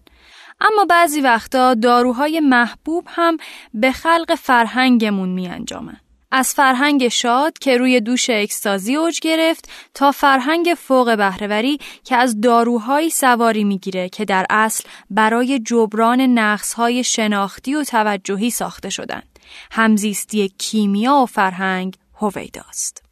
اما 0.61 0.85
بعضی 0.85 1.21
وقتا 1.21 1.75
داروهای 1.75 2.41
محبوب 2.41 3.05
هم 3.09 3.37
به 3.75 3.93
خلق 3.93 4.35
فرهنگمون 4.35 5.29
می 5.29 5.49
انجامن. 5.49 5.97
از 6.31 6.55
فرهنگ 6.55 7.09
شاد 7.09 7.59
که 7.59 7.77
روی 7.77 8.01
دوش 8.01 8.31
اکستازی 8.31 8.97
اوج 8.97 9.21
گرفت 9.21 9.69
تا 9.95 10.13
فرهنگ 10.13 10.75
فوق 10.79 11.17
بهرهوری 11.17 11.79
که 12.05 12.17
از 12.17 12.41
داروهایی 12.41 13.11
سواری 13.11 13.65
می‌گیره 13.65 14.09
که 14.09 14.25
در 14.25 14.47
اصل 14.51 14.85
برای 15.11 15.59
جبران 15.59 16.21
نقصهای 16.21 17.05
شناختی 17.05 17.75
و 17.75 17.85
توجهی 17.85 18.51
ساخته 18.51 18.91
شدند. 18.91 19.38
همزیستی 19.71 20.49
کیمیا 20.59 21.15
و 21.15 21.27
فرهنگ 21.27 21.95
هویداست. 22.21 23.03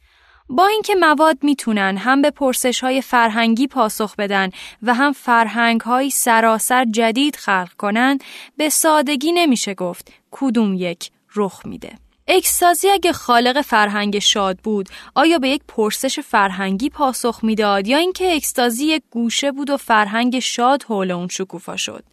با 0.49 0.67
اینکه 0.67 0.95
مواد 0.95 1.37
می‌تونن 1.41 1.97
هم 1.97 2.21
به 2.21 2.31
پرسش 2.31 2.79
های 2.79 3.01
فرهنگی 3.01 3.67
پاسخ 3.67 4.15
بدن 4.15 4.49
و 4.83 4.93
هم 4.93 5.13
فرهنگ 5.13 5.81
های 5.81 6.09
سراسر 6.09 6.85
جدید 6.85 7.35
خلق 7.35 7.73
کنن 7.77 8.19
به 8.57 8.69
سادگی 8.69 9.31
نمیشه 9.31 9.73
گفت 9.73 10.11
کدوم 10.31 10.73
یک 10.73 11.11
رخ 11.35 11.65
میده. 11.65 11.97
اکستازی 12.27 12.89
اگه 12.89 13.11
خالق 13.11 13.61
فرهنگ 13.61 14.19
شاد 14.19 14.57
بود 14.57 14.89
آیا 15.15 15.39
به 15.39 15.49
یک 15.49 15.61
پرسش 15.67 16.19
فرهنگی 16.19 16.89
پاسخ 16.89 17.39
می‌داد 17.43 17.87
یا 17.87 17.97
اینکه 17.97 18.35
اکستازی 18.35 18.85
یک 18.85 19.03
گوشه 19.11 19.51
بود 19.51 19.69
و 19.69 19.77
فرهنگ 19.77 20.39
شاد 20.39 20.83
حول 20.83 21.11
اون 21.11 21.27
شکوفا 21.27 21.77
شد 21.77 22.03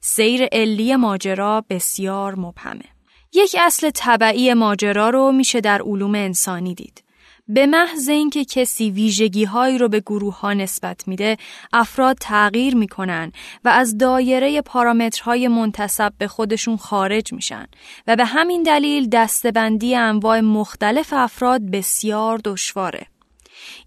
سیر 0.00 0.44
علی 0.44 0.96
ماجرا 0.96 1.64
بسیار 1.70 2.34
مبهمه 2.34 2.95
یک 3.36 3.56
اصل 3.58 3.90
طبعی 3.90 4.54
ماجرا 4.54 5.10
رو 5.10 5.32
میشه 5.32 5.60
در 5.60 5.82
علوم 5.82 6.14
انسانی 6.14 6.74
دید. 6.74 7.02
به 7.48 7.66
محض 7.66 8.08
اینکه 8.08 8.44
کسی 8.44 8.90
ویژگی 8.90 9.44
هایی 9.44 9.78
رو 9.78 9.88
به 9.88 10.00
گروه 10.00 10.40
ها 10.40 10.52
نسبت 10.52 11.08
میده، 11.08 11.36
افراد 11.72 12.16
تغییر 12.20 12.76
می‌کنن 12.76 13.32
و 13.64 13.68
از 13.68 13.98
دایره 13.98 14.60
پارامترهای 14.60 15.48
منتصب 15.48 16.12
به 16.18 16.28
خودشون 16.28 16.76
خارج 16.76 17.32
میشن 17.32 17.66
و 18.06 18.16
به 18.16 18.24
همین 18.24 18.62
دلیل 18.62 19.08
دسته‌بندی 19.08 19.94
انواع 19.94 20.40
مختلف 20.40 21.12
افراد 21.12 21.60
بسیار 21.70 22.40
دشواره. 22.44 23.06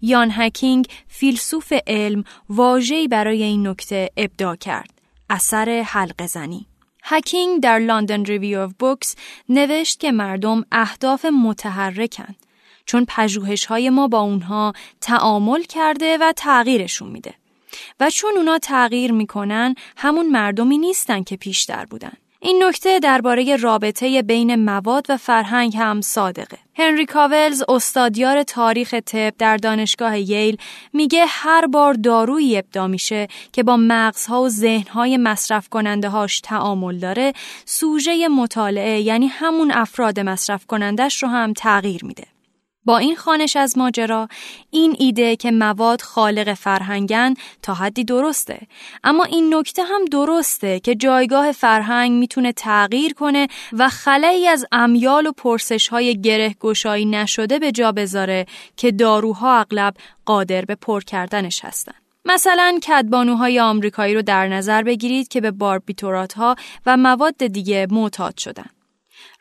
یان 0.02 0.30
هکینگ 0.32 0.86
فیلسوف 1.08 1.72
علم 1.86 2.24
واژه‌ای 2.48 3.08
برای 3.08 3.42
این 3.42 3.66
نکته 3.66 4.08
ابداع 4.16 4.56
کرد. 4.56 4.90
اثر 5.30 5.82
حلقه 5.86 6.26
زنی. 6.26 6.69
هکینگ 7.12 7.62
در 7.62 7.78
لندن 7.78 8.24
ریویو 8.24 8.60
آف 8.60 8.72
بوکس 8.78 9.16
نوشت 9.48 10.00
که 10.00 10.12
مردم 10.12 10.64
اهداف 10.72 11.24
متحرکن 11.24 12.34
چون 12.86 13.06
پژوهش 13.08 13.64
های 13.64 13.90
ما 13.90 14.08
با 14.08 14.20
اونها 14.20 14.72
تعامل 15.00 15.62
کرده 15.62 16.18
و 16.20 16.32
تغییرشون 16.36 17.08
میده 17.08 17.34
و 18.00 18.10
چون 18.10 18.36
اونا 18.36 18.58
تغییر 18.58 19.12
می‌کنن 19.12 19.74
همون 19.96 20.28
مردمی 20.28 20.78
نیستن 20.78 21.22
که 21.22 21.36
پیشتر 21.36 21.84
بودن 21.84 22.12
این 22.40 22.64
نکته 22.64 22.98
درباره 22.98 23.56
رابطه 23.56 24.22
بین 24.22 24.54
مواد 24.54 25.06
و 25.08 25.16
فرهنگ 25.16 25.76
هم 25.76 26.00
صادقه. 26.00 26.58
هنری 26.80 27.06
کاولز 27.06 27.62
استادیار 27.68 28.42
تاریخ 28.42 28.94
طب 28.94 29.34
در 29.38 29.56
دانشگاه 29.56 30.18
ییل 30.18 30.56
میگه 30.92 31.24
هر 31.28 31.66
بار 31.66 31.94
دارویی 31.94 32.58
ابدا 32.58 32.86
میشه 32.86 33.28
که 33.52 33.62
با 33.62 33.76
مغزها 33.76 34.42
و 34.42 34.48
ذهنهای 34.48 35.16
مصرف 35.16 35.68
کننده 35.68 36.08
هاش 36.08 36.40
تعامل 36.40 36.98
داره 36.98 37.32
سوژه 37.64 38.28
مطالعه 38.28 39.00
یعنی 39.00 39.26
همون 39.26 39.70
افراد 39.70 40.20
مصرف 40.20 40.66
کنندش 40.66 41.22
رو 41.22 41.28
هم 41.28 41.52
تغییر 41.52 42.04
میده. 42.04 42.29
با 42.84 42.98
این 42.98 43.16
خانش 43.16 43.56
از 43.56 43.78
ماجرا 43.78 44.28
این 44.70 44.96
ایده 44.98 45.36
که 45.36 45.50
مواد 45.50 46.00
خالق 46.00 46.54
فرهنگن 46.54 47.34
تا 47.62 47.74
حدی 47.74 48.04
درسته. 48.04 48.60
اما 49.04 49.24
این 49.24 49.54
نکته 49.54 49.82
هم 49.84 50.04
درسته 50.04 50.80
که 50.80 50.94
جایگاه 50.94 51.52
فرهنگ 51.52 52.12
می‌تونه 52.12 52.52
تغییر 52.52 53.14
کنه 53.14 53.48
و 53.72 53.88
خلایی 53.88 54.48
از 54.48 54.66
امیال 54.72 55.26
و 55.26 55.32
پرسش 55.32 55.88
های 55.88 56.20
گره 56.20 56.54
گشایی 56.60 57.06
نشده 57.06 57.58
به 57.58 57.72
جا 57.72 57.92
بذاره 57.92 58.46
که 58.76 58.92
داروها 58.92 59.58
اغلب 59.58 59.94
قادر 60.24 60.64
به 60.64 60.74
پر 60.74 61.00
کردنش 61.00 61.64
هستن. 61.64 61.94
مثلا 62.24 62.78
کدبانوهای 62.82 63.60
آمریکایی 63.60 64.14
رو 64.14 64.22
در 64.22 64.48
نظر 64.48 64.82
بگیرید 64.82 65.28
که 65.28 65.40
به 65.40 65.50
باربیتورات 65.50 66.32
ها 66.32 66.56
و 66.86 66.96
مواد 66.96 67.46
دیگه 67.46 67.86
معتاد 67.90 68.38
شدن. 68.38 68.79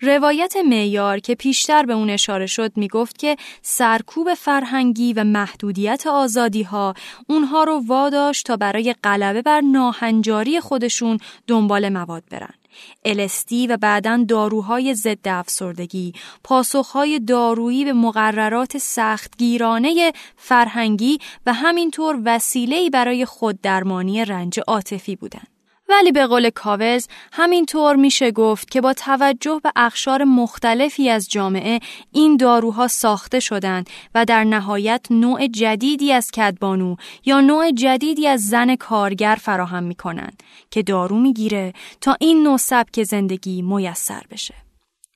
روایت 0.02 0.56
معیار 0.66 1.20
که 1.20 1.36
پیشتر 1.36 1.86
به 1.86 1.94
اون 1.94 2.10
اشاره 2.10 2.46
شد 2.46 2.78
می‌گفت 2.78 3.18
که 3.18 3.38
سرکوب 3.62 4.34
فرهنگی 4.34 5.14
و 5.14 5.24
محدودیت 5.24 6.08
آزادی 6.08 6.64
ها 6.64 6.94
اونها 7.28 7.64
رو 7.64 7.84
واداشت 7.88 8.46
تا 8.46 8.58
برای 8.58 8.96
غلبه 9.04 9.42
بر 9.42 9.62
ناهنجاری 9.62 10.60
خودشون 10.60 11.18
دنبال 11.48 11.90
مواد 11.90 12.24
برن. 12.32 12.54
الستی 13.06 13.68
و 13.68 13.78
بعدا 13.78 14.26
داروهای 14.28 14.96
ضد 14.96 15.28
افسردگی 15.28 16.14
پاسخهای 16.44 17.20
دارویی 17.20 17.86
به 17.86 17.94
مقررات 17.94 18.78
سختگیرانه 18.78 20.12
فرهنگی 20.38 21.20
و 21.46 21.54
همینطور 21.54 22.22
وسیله‌ای 22.26 22.90
برای 22.90 23.26
خوددرمانی 23.26 24.26
رنج 24.26 24.60
عاطفی 24.68 25.16
بودند. 25.16 25.59
ولی 25.90 26.12
به 26.12 26.28
قول 26.28 26.50
کاوز 26.50 27.08
همینطور 27.32 27.96
میشه 27.96 28.32
گفت 28.32 28.72
که 28.72 28.82
با 28.82 28.94
توجه 28.94 29.60
به 29.64 29.72
اخشار 29.76 30.24
مختلفی 30.24 31.10
از 31.10 31.30
جامعه 31.30 31.80
این 32.12 32.38
داروها 32.38 32.88
ساخته 32.88 33.40
شدند 33.40 33.90
و 34.16 34.26
در 34.26 34.44
نهایت 34.44 35.06
نوع 35.10 35.48
جدیدی 35.48 36.14
از 36.14 36.32
کدبانو 36.32 36.96
یا 37.26 37.42
نوع 37.42 37.72
جدیدی 37.72 38.28
از 38.28 38.48
زن 38.48 38.76
کارگر 38.76 39.38
فراهم 39.42 39.84
می‌کنند 39.84 40.44
که 40.72 40.84
دارو 40.84 41.20
می‌گیره 41.20 41.74
تا 42.02 42.16
این 42.20 42.44
نوع 42.44 42.58
سبک 42.58 43.04
زندگی 43.04 43.62
میسر 43.62 44.24
بشه. 44.32 44.56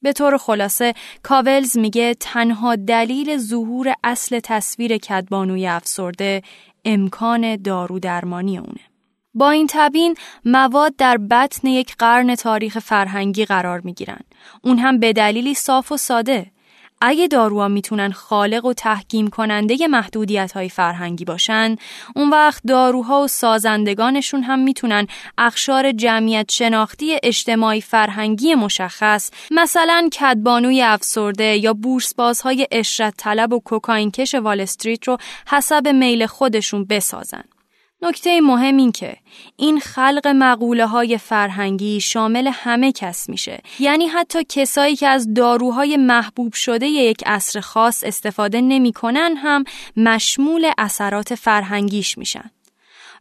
به 0.02 0.14
طور 0.14 0.38
خلاصه 0.38 0.94
کاولز 1.24 1.78
میگه 1.78 2.14
تنها 2.14 2.76
دلیل 2.76 3.38
ظهور 3.38 3.94
اصل 4.04 4.40
تصویر 4.40 4.98
کدبانوی 4.98 5.68
افسرده 5.68 6.42
امکان 6.86 7.56
دارو 7.56 8.00
درمانی 8.00 8.58
اونه. 8.58 8.92
با 9.34 9.50
این 9.50 9.67
تبین 9.69 10.15
مواد 10.46 10.96
در 10.96 11.17
بطن 11.17 11.67
یک 11.67 11.96
قرن 12.00 12.36
تاریخ 12.36 12.80
فرهنگی 12.80 13.46
قرار 13.46 13.80
می 13.80 13.93
گیرن. 13.93 14.19
اون 14.62 14.80
هم 14.80 15.00
به 15.00 15.13
دلیلی 15.13 15.54
صاف 15.54 15.91
و 15.91 15.98
ساده. 15.98 16.54
اگه 17.06 17.28
داروها 17.28 17.67
می‌تونن 17.67 18.12
خالق 18.12 18.65
و 18.65 18.74
تحکیم 18.74 19.28
کننده 19.28 19.88
محدودیت 19.88 20.52
های 20.52 20.69
فرهنگی 20.69 21.26
باشن 21.26 21.76
اون 22.15 22.30
وقت 22.30 22.62
داروها 22.67 23.22
و 23.22 23.28
سازندگانشون 23.28 24.43
هم 24.43 24.60
می‌تونن 24.60 25.08
اخشار 25.38 25.91
جمعیت 25.91 26.52
شناختی 26.52 27.17
اجتماعی 27.24 27.82
فرهنگی 27.82 28.56
مشخص 28.56 29.32
مثلا 29.52 30.10
کدبانوی 30.19 30.82
افسرده 30.82 31.58
یا 31.58 31.74
بورسبازهای 31.74 32.67
اشرت 32.72 33.13
طلب 33.17 33.54
و 33.54 33.60
کوکائین 33.60 34.12
کش 34.12 34.36
وال 34.36 34.62
استریت 34.62 35.08
رو 35.08 35.17
حسب 35.48 35.88
میل 35.88 36.26
خودشون 36.26 36.86
بسازن 36.86 37.43
نکته 38.04 38.42
مهم 38.42 38.78
این 38.78 38.92
که 38.92 39.18
این 39.56 39.80
خلق 39.80 40.28
مقوله 40.28 40.86
های 40.86 41.18
فرهنگی 41.18 42.02
شامل 42.02 42.50
همه 42.54 42.92
کس 42.92 43.30
میشه. 43.30 43.62
یعنی 43.80 44.08
حتی 44.08 44.44
کسایی 44.50 44.96
که 44.96 45.08
از 45.08 45.34
داروهای 45.34 45.98
محبوب 45.98 46.54
شده 46.54 46.88
یک 46.88 47.24
عصر 47.26 47.60
خاص 47.60 48.04
استفاده 48.04 48.62
نمی‌کنن 48.62 49.36
هم 49.38 49.63
مشمول 49.98 50.72
اثرات 50.78 51.36
فرهنگیش 51.36 52.18
میشن. 52.18 52.52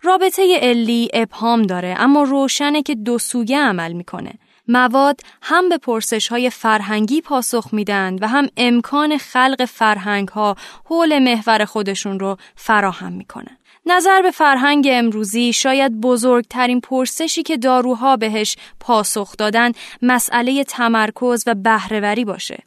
رابطه 0.03 0.59
علی 0.62 1.09
ابهام 1.14 1.62
داره 1.62 1.95
اما 1.99 2.23
روشنه 2.23 2.83
که 2.83 2.95
دو 2.95 3.18
سویه 3.18 3.59
عمل 3.61 3.92
می‌کنه. 3.92 4.33
مواد 4.68 5.21
هم 5.42 5.68
به 5.68 5.79
پرسش 5.79 6.29
های 6.29 6.51
فرهنگی 6.51 7.21
پاسخ 7.21 7.68
میدن 7.73 8.18
و 8.21 8.29
هم 8.29 8.49
امکان 8.57 9.18
خلق 9.18 9.64
فرهنگ 9.64 10.29
ها 10.29 10.57
حول 10.85 11.18
محور 11.18 11.64
خودشون 11.64 12.21
رو 12.21 12.37
فراهم 12.57 13.12
می‌کنن. 13.12 13.57
نظر 13.87 14.23
به 14.23 14.31
فرهنگ 14.31 14.88
امروزی 14.90 15.53
شاید 15.53 16.01
بزرگترین 16.01 16.81
پرسشی 16.81 17.42
که 17.42 17.57
داروها 17.57 18.16
بهش 18.16 18.57
پاسخ 18.81 19.37
دادن 19.37 19.73
مسئله 20.03 20.64
تمرکز 20.64 21.45
و 21.47 21.55
بهرهوری 21.55 22.25
باشه. 22.25 22.62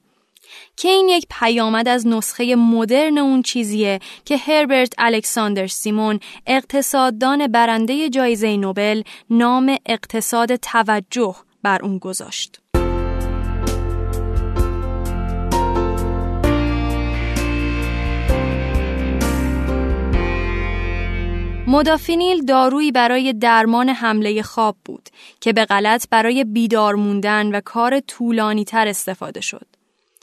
که 0.77 0.87
این 0.87 1.09
یک 1.09 1.25
پیامد 1.39 1.87
از 1.87 2.07
نسخه 2.07 2.55
مدرن 2.55 3.17
اون 3.17 3.41
چیزیه 3.41 3.99
که 4.25 4.37
هربرت 4.37 4.93
الکساندر 4.97 5.67
سیمون 5.67 6.19
اقتصاددان 6.47 7.47
برنده 7.47 8.09
جایزه 8.09 8.57
نوبل 8.57 9.01
نام 9.29 9.77
اقتصاد 9.85 10.55
توجه 10.55 11.35
بر 11.63 11.79
اون 11.83 11.97
گذاشت. 11.97 12.61
مدافینیل 21.67 22.45
دارویی 22.45 22.91
برای 22.91 23.33
درمان 23.33 23.89
حمله 23.89 24.41
خواب 24.41 24.75
بود 24.85 25.09
که 25.39 25.53
به 25.53 25.65
غلط 25.65 26.07
برای 26.09 26.43
بیدار 26.43 26.95
موندن 26.95 27.55
و 27.55 27.61
کار 27.61 27.99
طولانی 27.99 28.63
تر 28.63 28.87
استفاده 28.87 29.41
شد. 29.41 29.65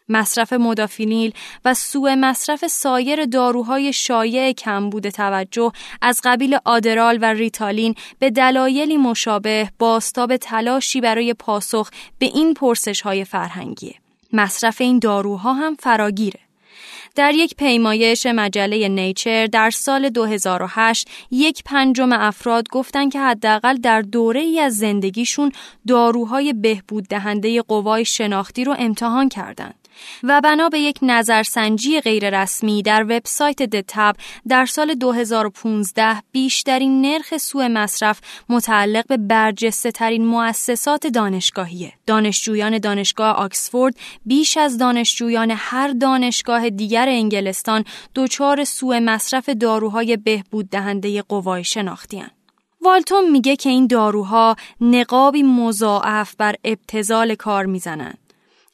مصرف 0.08 0.52
مدافینیل 0.52 1.32
و 1.64 1.74
سوء 1.74 2.14
مصرف 2.14 2.66
سایر 2.66 3.24
داروهای 3.24 3.92
شایع 3.92 4.52
کمبود 4.52 5.08
توجه 5.08 5.72
از 6.02 6.20
قبیل 6.24 6.58
آدرال 6.64 7.18
و 7.22 7.24
ریتالین 7.24 7.94
به 8.18 8.30
دلایلی 8.30 8.96
مشابه 8.96 9.70
باستاب 9.78 10.36
تلاشی 10.36 11.00
برای 11.00 11.34
پاسخ 11.34 11.90
به 12.18 12.26
این 12.26 12.54
پرسش 12.54 13.00
های 13.00 13.24
فرهنگیه. 13.24 13.94
مصرف 14.32 14.80
این 14.80 14.98
داروها 14.98 15.52
هم 15.52 15.74
فراگیره. 15.74 16.40
در 17.14 17.34
یک 17.34 17.56
پیمایش 17.56 18.26
مجله 18.26 18.88
نیچر 18.88 19.46
در 19.46 19.70
سال 19.70 20.08
2008 20.08 21.08
یک 21.30 21.62
پنجم 21.64 22.12
افراد 22.12 22.68
گفتند 22.68 23.12
که 23.12 23.20
حداقل 23.20 23.76
در 23.76 24.02
دوره 24.02 24.40
ای 24.40 24.60
از 24.60 24.76
زندگیشون 24.76 25.52
داروهای 25.88 26.52
بهبود 26.52 27.08
دهنده 27.08 27.62
قوای 27.62 28.04
شناختی 28.04 28.64
رو 28.64 28.74
امتحان 28.78 29.28
کردند. 29.28 29.81
و 30.22 30.40
بنا 30.40 30.68
به 30.68 30.78
یک 30.78 30.98
نظرسنجی 31.02 32.00
غیررسمی 32.00 32.82
در 32.82 33.02
وبسایت 33.02 33.62
دتب 33.62 34.16
در 34.48 34.66
سال 34.66 34.94
2015 34.94 36.22
بیشترین 36.32 37.00
نرخ 37.00 37.36
سوء 37.36 37.68
مصرف 37.68 38.20
متعلق 38.48 39.06
به 39.06 39.16
برجسته 39.16 39.90
ترین 39.90 40.26
مؤسسات 40.26 41.06
دانشگاهیه. 41.06 41.92
دانشجویان 42.06 42.78
دانشگاه 42.78 43.36
آکسفورد 43.36 43.96
بیش 44.26 44.56
از 44.56 44.78
دانشجویان 44.78 45.52
هر 45.56 45.88
دانشگاه 45.88 46.70
دیگر 46.70 47.08
انگلستان 47.08 47.84
دچار 48.14 48.64
سوء 48.64 49.00
مصرف 49.00 49.48
داروهای 49.48 50.16
بهبود 50.16 50.70
دهنده 50.70 51.22
قوای 51.22 51.64
شناختی 51.64 52.22
والتون 52.84 53.30
میگه 53.30 53.56
که 53.56 53.70
این 53.70 53.86
داروها 53.86 54.56
نقابی 54.80 55.42
مضاعف 55.42 56.34
بر 56.38 56.54
ابتزال 56.64 57.34
کار 57.34 57.66
می‌زنند. 57.66 58.18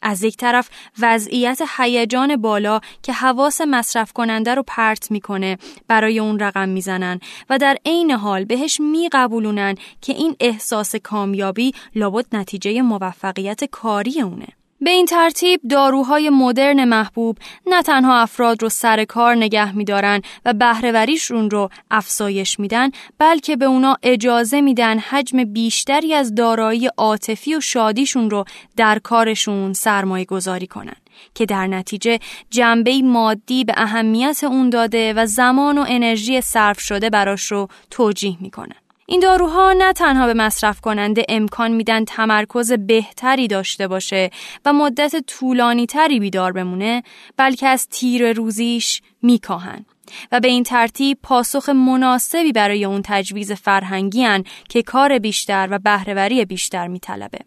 از 0.02 0.22
یک 0.22 0.36
طرف 0.36 0.70
وضعیت 0.98 1.62
هیجان 1.78 2.36
بالا 2.36 2.80
که 3.02 3.12
حواس 3.12 3.60
مصرف 3.60 4.12
کننده 4.12 4.54
رو 4.54 4.64
پرت 4.66 5.10
می‌کنه 5.10 5.58
برای 5.88 6.18
اون 6.18 6.38
رقم 6.38 6.68
می‌زنن 6.68 7.20
و 7.50 7.58
در 7.58 7.76
عین 7.86 8.10
حال 8.10 8.44
بهش 8.44 8.80
میقبولونن 8.80 9.74
که 10.02 10.12
این 10.12 10.36
احساس 10.40 10.96
کامیابی 10.96 11.72
لابد 11.94 12.36
نتیجه 12.36 12.82
موفقیت 12.82 13.64
کاری 13.64 14.20
اونه. 14.20 14.57
به 14.80 14.90
این 14.90 15.06
ترتیب 15.06 15.60
داروهای 15.70 16.30
مدرن 16.30 16.84
محبوب 16.84 17.38
نه 17.66 17.82
تنها 17.82 18.20
افراد 18.20 18.62
رو 18.62 18.68
سر 18.68 19.04
کار 19.04 19.34
نگه 19.34 19.76
میدارن 19.76 20.22
و 20.44 20.52
بهرهوریشون 20.52 21.50
رو 21.50 21.70
افزایش 21.90 22.60
میدن 22.60 22.90
بلکه 23.18 23.56
به 23.56 23.64
اونا 23.64 23.96
اجازه 24.02 24.60
میدن 24.60 24.98
حجم 24.98 25.44
بیشتری 25.44 26.14
از 26.14 26.34
دارایی 26.34 26.86
عاطفی 26.86 27.54
و 27.54 27.60
شادیشون 27.60 28.30
رو 28.30 28.44
در 28.76 28.98
کارشون 28.98 29.72
سرمایه 29.72 30.24
گذاری 30.24 30.66
کنن 30.66 30.96
که 31.34 31.46
در 31.46 31.66
نتیجه 31.66 32.18
جنبه 32.50 33.02
مادی 33.02 33.64
به 33.64 33.72
اهمیت 33.76 34.44
اون 34.44 34.70
داده 34.70 35.12
و 35.16 35.26
زمان 35.26 35.78
و 35.78 35.84
انرژی 35.88 36.40
صرف 36.40 36.80
شده 36.80 37.10
براش 37.10 37.52
رو 37.52 37.68
توجیه 37.90 38.36
می‌کنن. 38.40 38.87
این 39.10 39.20
داروها 39.20 39.72
نه 39.72 39.92
تنها 39.92 40.26
به 40.26 40.34
مصرف 40.34 40.80
کننده 40.80 41.24
امکان 41.28 41.70
میدن 41.70 42.04
تمرکز 42.04 42.72
بهتری 42.72 43.48
داشته 43.48 43.88
باشه 43.88 44.30
و 44.64 44.72
مدت 44.72 45.16
طولانی 45.26 45.86
تری 45.86 46.20
بیدار 46.20 46.52
بمونه 46.52 47.02
بلکه 47.36 47.66
از 47.66 47.88
تیر 47.88 48.32
روزیش 48.32 49.02
میکاهن 49.22 49.84
و 50.32 50.40
به 50.40 50.48
این 50.48 50.62
ترتیب 50.62 51.18
پاسخ 51.22 51.68
مناسبی 51.68 52.52
برای 52.52 52.84
اون 52.84 53.00
تجویز 53.04 53.52
فرهنگی 53.52 54.22
هن 54.22 54.44
که 54.68 54.82
کار 54.82 55.18
بیشتر 55.18 55.68
و 55.70 55.78
بهرهوری 55.78 56.44
بیشتر 56.44 56.86
میطلبه. 56.86 57.38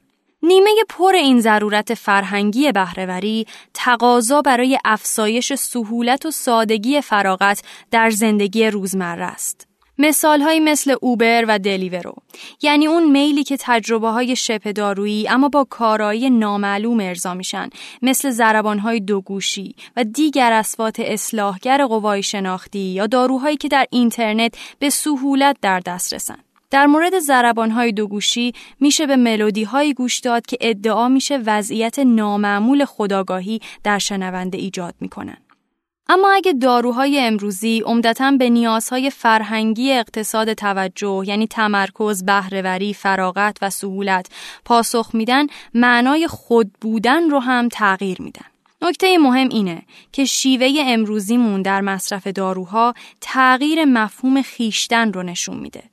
نیمه 0.43 0.71
پر 0.89 1.15
این 1.15 1.39
ضرورت 1.39 1.93
فرهنگی 1.93 2.71
بهرهوری 2.71 3.47
تقاضا 3.74 4.41
برای 4.41 4.80
افزایش 4.86 5.54
سهولت 5.54 6.26
و 6.26 6.32
سادگی 6.32 7.02
فراغت 7.02 7.62
در 7.91 8.10
زندگی 8.10 8.67
روزمره 8.67 9.26
است. 9.26 9.71
مثال 10.02 10.42
های 10.42 10.60
مثل 10.60 10.96
اوبر 11.02 11.46
و 11.48 11.60
دلیورو 11.60 12.16
یعنی 12.62 12.88
اون 12.88 13.12
میلی 13.12 13.44
که 13.44 13.58
تجربه 13.60 14.08
های 14.10 14.36
شبه 14.36 14.74
دارویی 14.74 15.28
اما 15.28 15.50
با 15.50 15.64
کارایی 15.70 16.30
نامعلوم 16.30 17.00
ارضا 17.00 17.34
میشن 17.34 17.70
مثل 18.02 18.30
زربان 18.30 18.80
های 18.80 19.00
دوگوشی 19.00 19.76
و 19.98 20.04
دیگر 20.04 20.52
اسوات 20.52 21.00
اصلاحگر 21.00 21.86
قوای 21.86 22.24
شناختی 22.24 22.80
یا 22.80 23.08
داروهایی 23.08 23.58
که 23.58 23.68
در 23.68 23.86
اینترنت 23.90 24.54
به 24.80 24.90
سهولت 24.90 25.58
در 25.62 25.80
دست 25.80 26.14
رسن. 26.14 26.38
در 26.72 26.86
مورد 26.86 27.20
زربان 27.20 27.72
های 27.72 27.92
دوگوشی 27.92 28.54
میشه 28.80 29.08
به 29.08 29.16
ملودی 29.16 29.64
های 29.64 29.94
گوش 29.94 30.20
داد 30.20 30.46
که 30.46 30.58
ادعا 30.62 31.10
میشه 31.10 31.38
وضعیت 31.46 32.00
نامعمول 32.00 32.86
خداگاهی 32.86 33.60
در 33.84 33.98
شنونده 33.98 34.58
ایجاد 34.58 34.96
می‌کنن. 35.00 35.38
اما 36.13 36.32
اگه 36.32 36.54
داروهای 36.54 37.19
امروزی 37.19 37.84
عمدتا 37.86 38.32
به 38.32 38.50
نیازهای 38.50 39.10
فرهنگی 39.10 39.91
اقتصاد 39.91 40.54
توجه 40.54 41.24
یعنی 41.26 41.47
تمرکز، 41.47 42.26
بهرهوری، 42.26 42.93
فراغت 42.93 43.58
و 43.62 43.69
سهولت 43.69 44.28
پاسخ 44.65 45.10
میدن، 45.13 45.47
معنای 45.74 46.28
خود 46.28 46.71
بودن 46.82 47.30
رو 47.30 47.39
هم 47.39 47.69
تغییر 47.69 48.21
میدن. 48.21 48.45
نکته 48.82 49.17
مهم 49.17 49.50
اینه 49.50 49.82
که 50.12 50.26
شیوه 50.26 50.84
امروزیمون 50.86 51.62
در 51.62 51.82
مصرف 51.82 52.28
داروها 52.28 52.93
تغییر 53.21 53.86
مفهوم 53.86 54.41
خیشتن 54.41 55.13
رو 55.13 55.24
نشون 55.24 55.58
میده. 55.58 55.91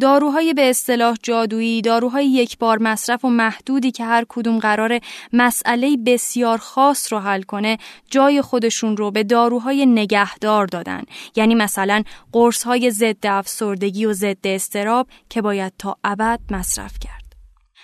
داروهای 0.00 0.54
به 0.54 0.70
اصطلاح 0.70 1.16
جادویی، 1.22 1.82
داروهای 1.82 2.26
یک 2.26 2.58
بار 2.58 2.78
مصرف 2.78 3.24
و 3.24 3.28
محدودی 3.28 3.90
که 3.90 4.04
هر 4.04 4.24
کدوم 4.28 4.58
قرار 4.58 5.00
مسئله 5.32 5.96
بسیار 5.96 6.58
خاص 6.58 7.12
رو 7.12 7.18
حل 7.18 7.42
کنه، 7.42 7.78
جای 8.10 8.42
خودشون 8.42 8.96
رو 8.96 9.10
به 9.10 9.24
داروهای 9.24 9.86
نگهدار 9.86 10.66
دادن. 10.66 11.02
یعنی 11.36 11.54
مثلا 11.54 12.02
قرصهای 12.32 12.90
ضد 12.90 13.26
افسردگی 13.26 14.06
و 14.06 14.12
ضد 14.12 14.46
استراب 14.46 15.06
که 15.28 15.42
باید 15.42 15.72
تا 15.78 15.96
ابد 16.04 16.40
مصرف 16.50 16.98
کرد. 17.00 17.24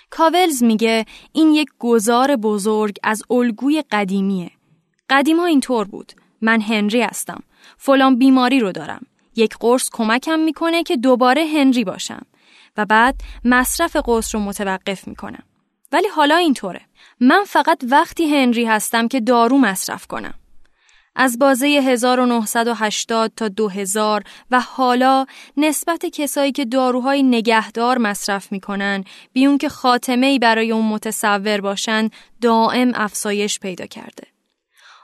کاولز 0.09 0.63
میگه 0.63 1.05
این 1.33 1.53
یک 1.53 1.69
گذار 1.79 2.35
بزرگ 2.35 2.95
از 3.03 3.23
الگوی 3.29 3.83
قدیمیه. 3.91 4.51
قدیم 5.09 5.39
ها 5.39 5.45
اینطور 5.45 5.85
بود. 5.87 6.13
من 6.41 6.61
هنری 6.61 7.01
هستم. 7.01 7.43
فلان 7.77 8.15
بیماری 8.15 8.59
رو 8.59 8.71
دارم. 8.71 9.05
یک 9.35 9.57
قرص 9.59 9.89
کمکم 9.91 10.39
می‌کنه 10.39 10.83
که 10.83 10.97
دوباره 10.97 11.45
هنری 11.45 11.83
باشم 11.83 12.25
و 12.77 12.85
بعد 12.85 13.15
مصرف 13.45 13.95
قرص 13.95 14.35
رو 14.35 14.41
متوقف 14.41 15.07
می‌کنم. 15.07 15.43
ولی 15.91 16.07
حالا 16.07 16.35
اینطوره 16.35 16.81
من 17.19 17.43
فقط 17.47 17.83
وقتی 17.89 18.35
هنری 18.35 18.65
هستم 18.65 19.07
که 19.07 19.19
دارو 19.19 19.57
مصرف 19.57 20.07
کنم 20.07 20.33
از 21.15 21.39
بازه 21.39 21.67
1980 21.67 23.31
تا 23.35 23.47
2000 23.47 24.23
و 24.51 24.59
حالا 24.59 25.25
نسبت 25.57 26.05
کسایی 26.05 26.51
که 26.51 26.65
داروهای 26.65 27.23
نگهدار 27.23 27.97
مصرف 27.97 28.51
می‌کنن 28.51 29.03
بیون 29.33 29.57
که 29.57 29.69
خاتمه 29.69 30.27
ای 30.27 30.39
برای 30.39 30.71
اون 30.71 30.85
متصور 30.85 31.61
باشن 31.61 32.09
دائم 32.41 32.91
افزایش 32.95 33.59
پیدا 33.59 33.85
کرده. 33.85 34.30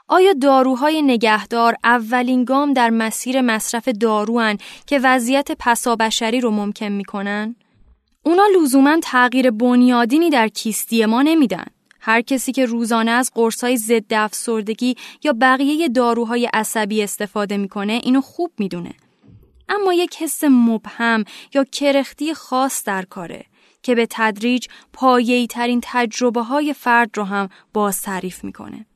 آیا 0.08 0.32
داروهای 0.32 1.02
نگهدار 1.02 1.76
اولین 1.84 2.44
گام 2.44 2.72
در 2.72 2.90
مسیر 2.90 3.40
مصرف 3.40 3.88
داروان 3.88 4.58
که 4.86 4.98
وضعیت 4.98 5.52
پسابشری 5.58 6.40
رو 6.40 6.50
ممکن 6.50 6.88
می‌کنن؟ 6.88 7.56
اونا 8.22 8.42
لزوما 8.62 8.96
تغییر 9.02 9.50
بنیادینی 9.50 10.30
در 10.30 10.48
کیستی 10.48 11.06
ما 11.06 11.22
نمیدن. 11.22 11.64
هر 12.00 12.20
کسی 12.20 12.52
که 12.52 12.66
روزانه 12.66 13.10
از 13.10 13.30
قرصای 13.34 13.76
ضد 13.76 14.14
افسردگی 14.14 14.96
یا 15.24 15.34
بقیه 15.40 15.88
داروهای 15.88 16.50
عصبی 16.52 17.02
استفاده 17.02 17.56
می‌کنه 17.56 17.92
اینو 17.92 18.20
خوب 18.20 18.52
می‌دونه. 18.58 18.92
اما 19.68 19.92
یک 19.92 20.16
حس 20.22 20.44
مبهم 20.44 21.24
یا 21.54 21.64
کرختی 21.64 22.34
خاص 22.34 22.84
در 22.84 23.02
کاره 23.02 23.44
که 23.82 23.94
به 23.94 24.06
تدریج 24.10 24.66
پایه‌ای 24.92 25.46
ترین 25.46 25.80
تجربه 25.82 26.42
های 26.42 26.74
فرد 26.74 27.10
رو 27.14 27.24
هم 27.24 27.48
باز 27.72 28.02
تعریف 28.02 28.44
می‌کنه. 28.44 28.86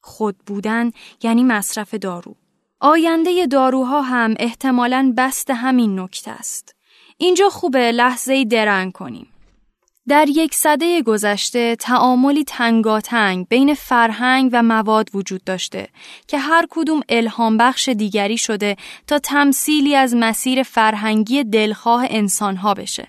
خود 0.00 0.36
بودن 0.46 0.90
یعنی 1.22 1.42
مصرف 1.42 1.94
دارو. 1.94 2.36
آینده 2.80 3.46
داروها 3.46 4.02
هم 4.02 4.34
احتمالاً 4.38 5.14
بست 5.16 5.50
همین 5.50 6.00
نکته 6.00 6.30
است. 6.30 6.74
اینجا 7.16 7.48
خوبه 7.48 7.92
لحظه 7.92 8.44
درنگ 8.44 8.92
کنیم. 8.92 9.26
در 10.08 10.28
یک 10.28 10.54
صده 10.54 11.02
گذشته 11.02 11.76
تعاملی 11.76 12.44
تنگاتنگ 12.44 13.46
بین 13.48 13.74
فرهنگ 13.74 14.50
و 14.52 14.62
مواد 14.62 15.08
وجود 15.14 15.44
داشته 15.44 15.88
که 16.26 16.38
هر 16.38 16.66
کدوم 16.70 17.00
الهام 17.08 17.56
بخش 17.56 17.88
دیگری 17.88 18.38
شده 18.38 18.76
تا 19.06 19.18
تمثیلی 19.18 19.96
از 19.96 20.14
مسیر 20.16 20.62
فرهنگی 20.62 21.44
دلخواه 21.44 22.06
انسانها 22.08 22.74
بشه. 22.74 23.08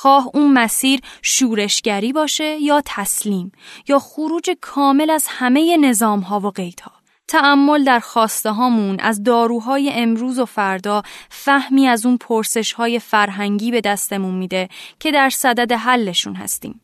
خواه 0.00 0.30
اون 0.34 0.52
مسیر 0.52 1.00
شورشگری 1.22 2.12
باشه 2.12 2.56
یا 2.60 2.82
تسلیم 2.84 3.52
یا 3.88 3.98
خروج 3.98 4.50
کامل 4.60 5.10
از 5.10 5.26
همه 5.28 5.76
نظامها 5.76 6.40
و 6.40 6.50
قیدها. 6.50 6.92
تأمل 7.28 7.84
در 7.84 8.00
خواسته 8.00 8.50
هامون 8.50 9.00
از 9.00 9.22
داروهای 9.22 9.90
امروز 9.94 10.38
و 10.38 10.44
فردا 10.44 11.02
فهمی 11.30 11.86
از 11.86 12.06
اون 12.06 12.16
پرسش 12.16 12.72
های 12.72 12.98
فرهنگی 12.98 13.70
به 13.70 13.80
دستمون 13.80 14.34
میده 14.34 14.68
که 15.00 15.12
در 15.12 15.30
صدد 15.30 15.72
حلشون 15.72 16.34
هستیم. 16.34 16.80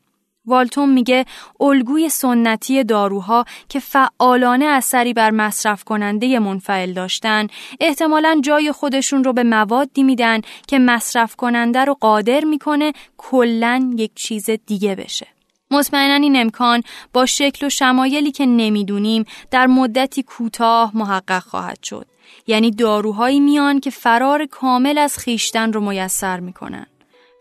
والتون 0.47 0.93
میگه 0.93 1.25
الگوی 1.61 2.09
سنتی 2.09 2.85
داروها 2.85 3.45
که 3.69 3.81
فعالانه 3.81 4.65
اثری 4.65 5.13
بر 5.13 5.31
مصرف 5.31 5.85
کننده 5.85 6.39
منفعل 6.39 6.93
داشتن 6.93 7.47
احتمالا 7.81 8.41
جای 8.45 8.73
خودشون 8.73 9.25
رو 9.25 9.33
به 9.33 9.43
موادی 9.43 10.03
میدن 10.03 10.41
که 10.69 10.79
مصرف 10.79 11.37
کننده 11.37 11.85
رو 11.85 11.95
قادر 12.01 12.45
می‌کنه 12.45 12.93
کلا 13.17 13.91
یک 13.97 14.11
چیز 14.15 14.51
دیگه 14.51 14.95
بشه. 14.95 15.27
مطمئنا 15.71 16.15
این 16.15 16.37
امکان 16.37 16.83
با 17.13 17.27
شکل 17.27 17.67
و 17.67 17.71
شمایلی 17.71 18.33
که 18.33 18.47
نمی‌دونیم 18.47 19.25
در 19.51 19.67
مدتی 19.67 20.23
کوتاه 20.23 20.91
محقق 20.95 21.43
خواهد 21.43 21.83
شد. 21.83 22.07
یعنی 22.47 22.71
داروهایی 22.71 23.41
میان 23.41 23.81
که 23.81 23.91
فرار 23.91 24.47
کامل 24.47 24.99
از 24.99 25.19
خیشتن 25.19 25.73
رو 25.73 25.81
میسر 25.81 26.41
می‌کنن. 26.41 26.87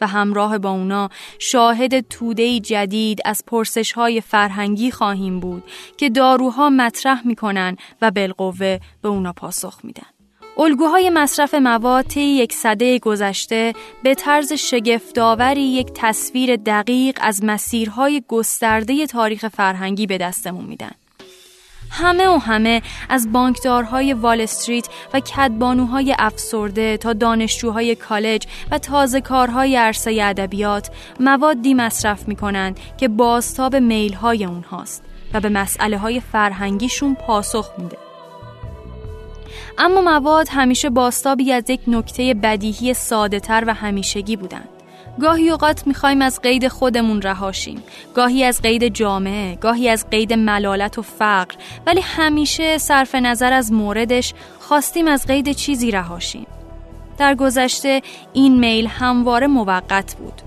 و 0.01 0.08
همراه 0.08 0.58
با 0.58 0.71
اونا 0.71 1.10
شاهد 1.39 1.99
توده 1.99 2.60
جدید 2.60 3.19
از 3.25 3.43
پرسش 3.47 3.91
های 3.91 4.21
فرهنگی 4.21 4.91
خواهیم 4.91 5.39
بود 5.39 5.63
که 5.97 6.10
داروها 6.10 6.69
مطرح 6.69 7.27
می‌کنن 7.27 7.77
و 8.01 8.12
بالقوه 8.12 8.79
به 9.01 9.10
اونا 9.10 9.34
پاسخ 9.34 9.79
میدن. 9.84 10.05
الگوهای 10.58 11.10
مصرف 11.10 11.53
مواد 11.53 12.17
یک 12.17 12.53
سده 12.53 12.99
گذشته 12.99 13.73
به 14.03 14.15
طرز 14.15 14.53
شگفتآوری 14.53 15.62
یک 15.62 15.91
تصویر 15.95 16.55
دقیق 16.55 17.17
از 17.21 17.43
مسیرهای 17.43 18.23
گسترده 18.27 19.05
تاریخ 19.05 19.47
فرهنگی 19.47 20.08
به 20.08 20.17
دستمون 20.17 20.65
میدن. 20.65 20.91
همه 21.97 22.27
و 22.27 22.38
همه 22.38 22.81
از 23.10 23.31
بانکدارهای 23.31 24.13
وال 24.13 24.41
استریت 24.41 24.88
و 25.13 25.19
کدبانوهای 25.19 26.15
افسرده 26.19 26.97
تا 26.97 27.13
دانشجوهای 27.13 27.95
کالج 27.95 28.47
و 28.71 28.77
تازه 28.77 29.21
کارهای 29.21 29.75
عرصه 29.75 30.17
ادبیات 30.21 30.89
موادی 31.19 31.73
مصرف 31.73 32.27
می 32.27 32.36
کنند 32.36 32.79
که 32.97 33.08
بازتاب 33.08 33.75
میل 33.75 34.13
های 34.13 34.45
اونهاست 34.45 35.03
و 35.34 35.39
به 35.39 35.49
مسئله 35.49 35.97
های 35.97 36.19
فرهنگیشون 36.19 37.15
پاسخ 37.15 37.69
میده. 37.77 37.97
اما 39.77 40.01
مواد 40.01 40.47
همیشه 40.51 40.89
باستابی 40.89 41.51
از 41.51 41.69
یک 41.69 41.81
نکته 41.88 42.34
بدیهی 42.34 42.93
ساده 42.93 43.39
تر 43.39 43.63
و 43.67 43.73
همیشگی 43.73 44.36
بودند. 44.36 44.75
گاهی 45.21 45.49
اوقات 45.49 45.88
می‌خوایم 45.88 46.21
از 46.21 46.41
قید 46.41 46.67
خودمون 46.67 47.21
رهاشیم. 47.21 47.84
گاهی 48.15 48.43
از 48.43 48.62
قید 48.62 48.88
جامعه 48.88 49.56
گاهی 49.56 49.89
از 49.89 50.10
قید 50.10 50.34
ملالت 50.34 50.97
و 50.97 51.01
فقر. 51.01 51.56
ولی 51.86 52.01
همیشه 52.01 52.78
صرف 52.78 53.15
نظر 53.15 53.54
از 53.54 53.73
موردش 53.73 54.34
خواستیم 54.60 55.08
از 55.08 55.25
قید 55.28 55.51
چیزی 55.51 55.91
رهاشیم. 55.91 56.47
در 57.17 57.36
گذشته 57.36 58.01
این 58.34 58.60
میل 58.60 58.88
همواره 58.88 59.47
موقت 59.47 60.15
بود. 60.15 60.41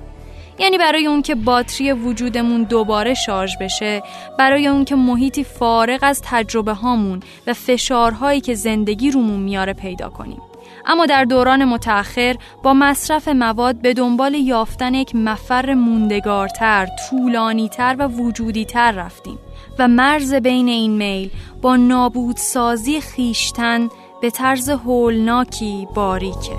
یعنی 0.59 0.79
برای 0.79 1.07
اون 1.07 1.23
که 1.23 1.35
باتری 1.35 1.93
وجودمون 1.93 2.63
دوباره 2.63 3.15
شارژ 3.15 3.57
بشه 3.61 4.03
برای 4.39 4.67
اون 4.67 4.85
که 4.85 4.95
محیطی 4.95 5.45
فارغ 5.45 5.99
از 6.03 6.23
تجربه 6.25 6.73
هامون 6.73 7.21
و 7.47 7.55
فشارهایی 7.55 8.41
که 8.41 8.55
زندگی 8.55 9.11
رومون 9.11 9.41
میاره 9.41 9.73
پیدا 9.73 10.09
کنیم. 10.09 10.41
اما 10.89 11.07
در 11.07 11.25
دوران 11.25 11.65
متأخر 11.65 12.37
با 12.63 12.75
مصرف 12.75 13.29
مواد 13.29 13.83
به 13.83 13.95
دنبال 13.95 14.35
یافتن 14.35 14.95
یک 14.95 15.15
مفر 15.15 15.75
موندگارتر، 15.75 16.89
طولانیتر 17.11 17.97
و 17.99 18.09
وجودیتر 18.09 18.93
رفتیم 18.93 19.39
و 19.79 19.89
مرز 19.89 20.35
بین 20.35 20.69
این 20.69 20.97
میل 20.97 21.31
با 21.63 21.77
نابودسازی 21.77 23.01
خیشتن 23.01 23.89
به 24.21 24.31
طرز 24.31 24.69
هولناکی 24.69 25.89
باریکه. 25.95 26.57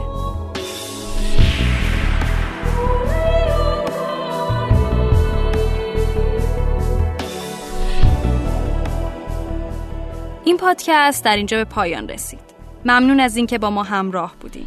این 10.43 10.57
پادکست 10.57 11.25
در 11.25 11.35
اینجا 11.35 11.57
به 11.57 11.63
پایان 11.63 12.09
رسید. 12.09 12.48
ممنون 12.85 13.19
از 13.19 13.37
اینکه 13.37 13.57
با 13.57 13.69
ما 13.69 13.83
همراه 13.83 14.35
بودین. 14.39 14.65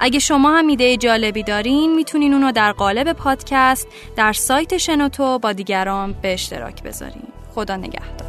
اگه 0.00 0.18
شما 0.18 0.58
هم 0.58 0.66
ایده 0.66 0.96
جالبی 0.96 1.42
دارین 1.42 1.94
می‌تونین 1.94 2.34
اونو 2.34 2.52
در 2.52 2.72
قالب 2.72 3.12
پادکست 3.12 3.88
در 4.16 4.32
سایت 4.32 4.76
شنوتو 4.76 5.38
با 5.38 5.52
دیگران 5.52 6.14
به 6.22 6.32
اشتراک 6.32 6.82
بذارین. 6.82 7.22
خدا 7.54 7.76
نگهدار. 7.76 8.28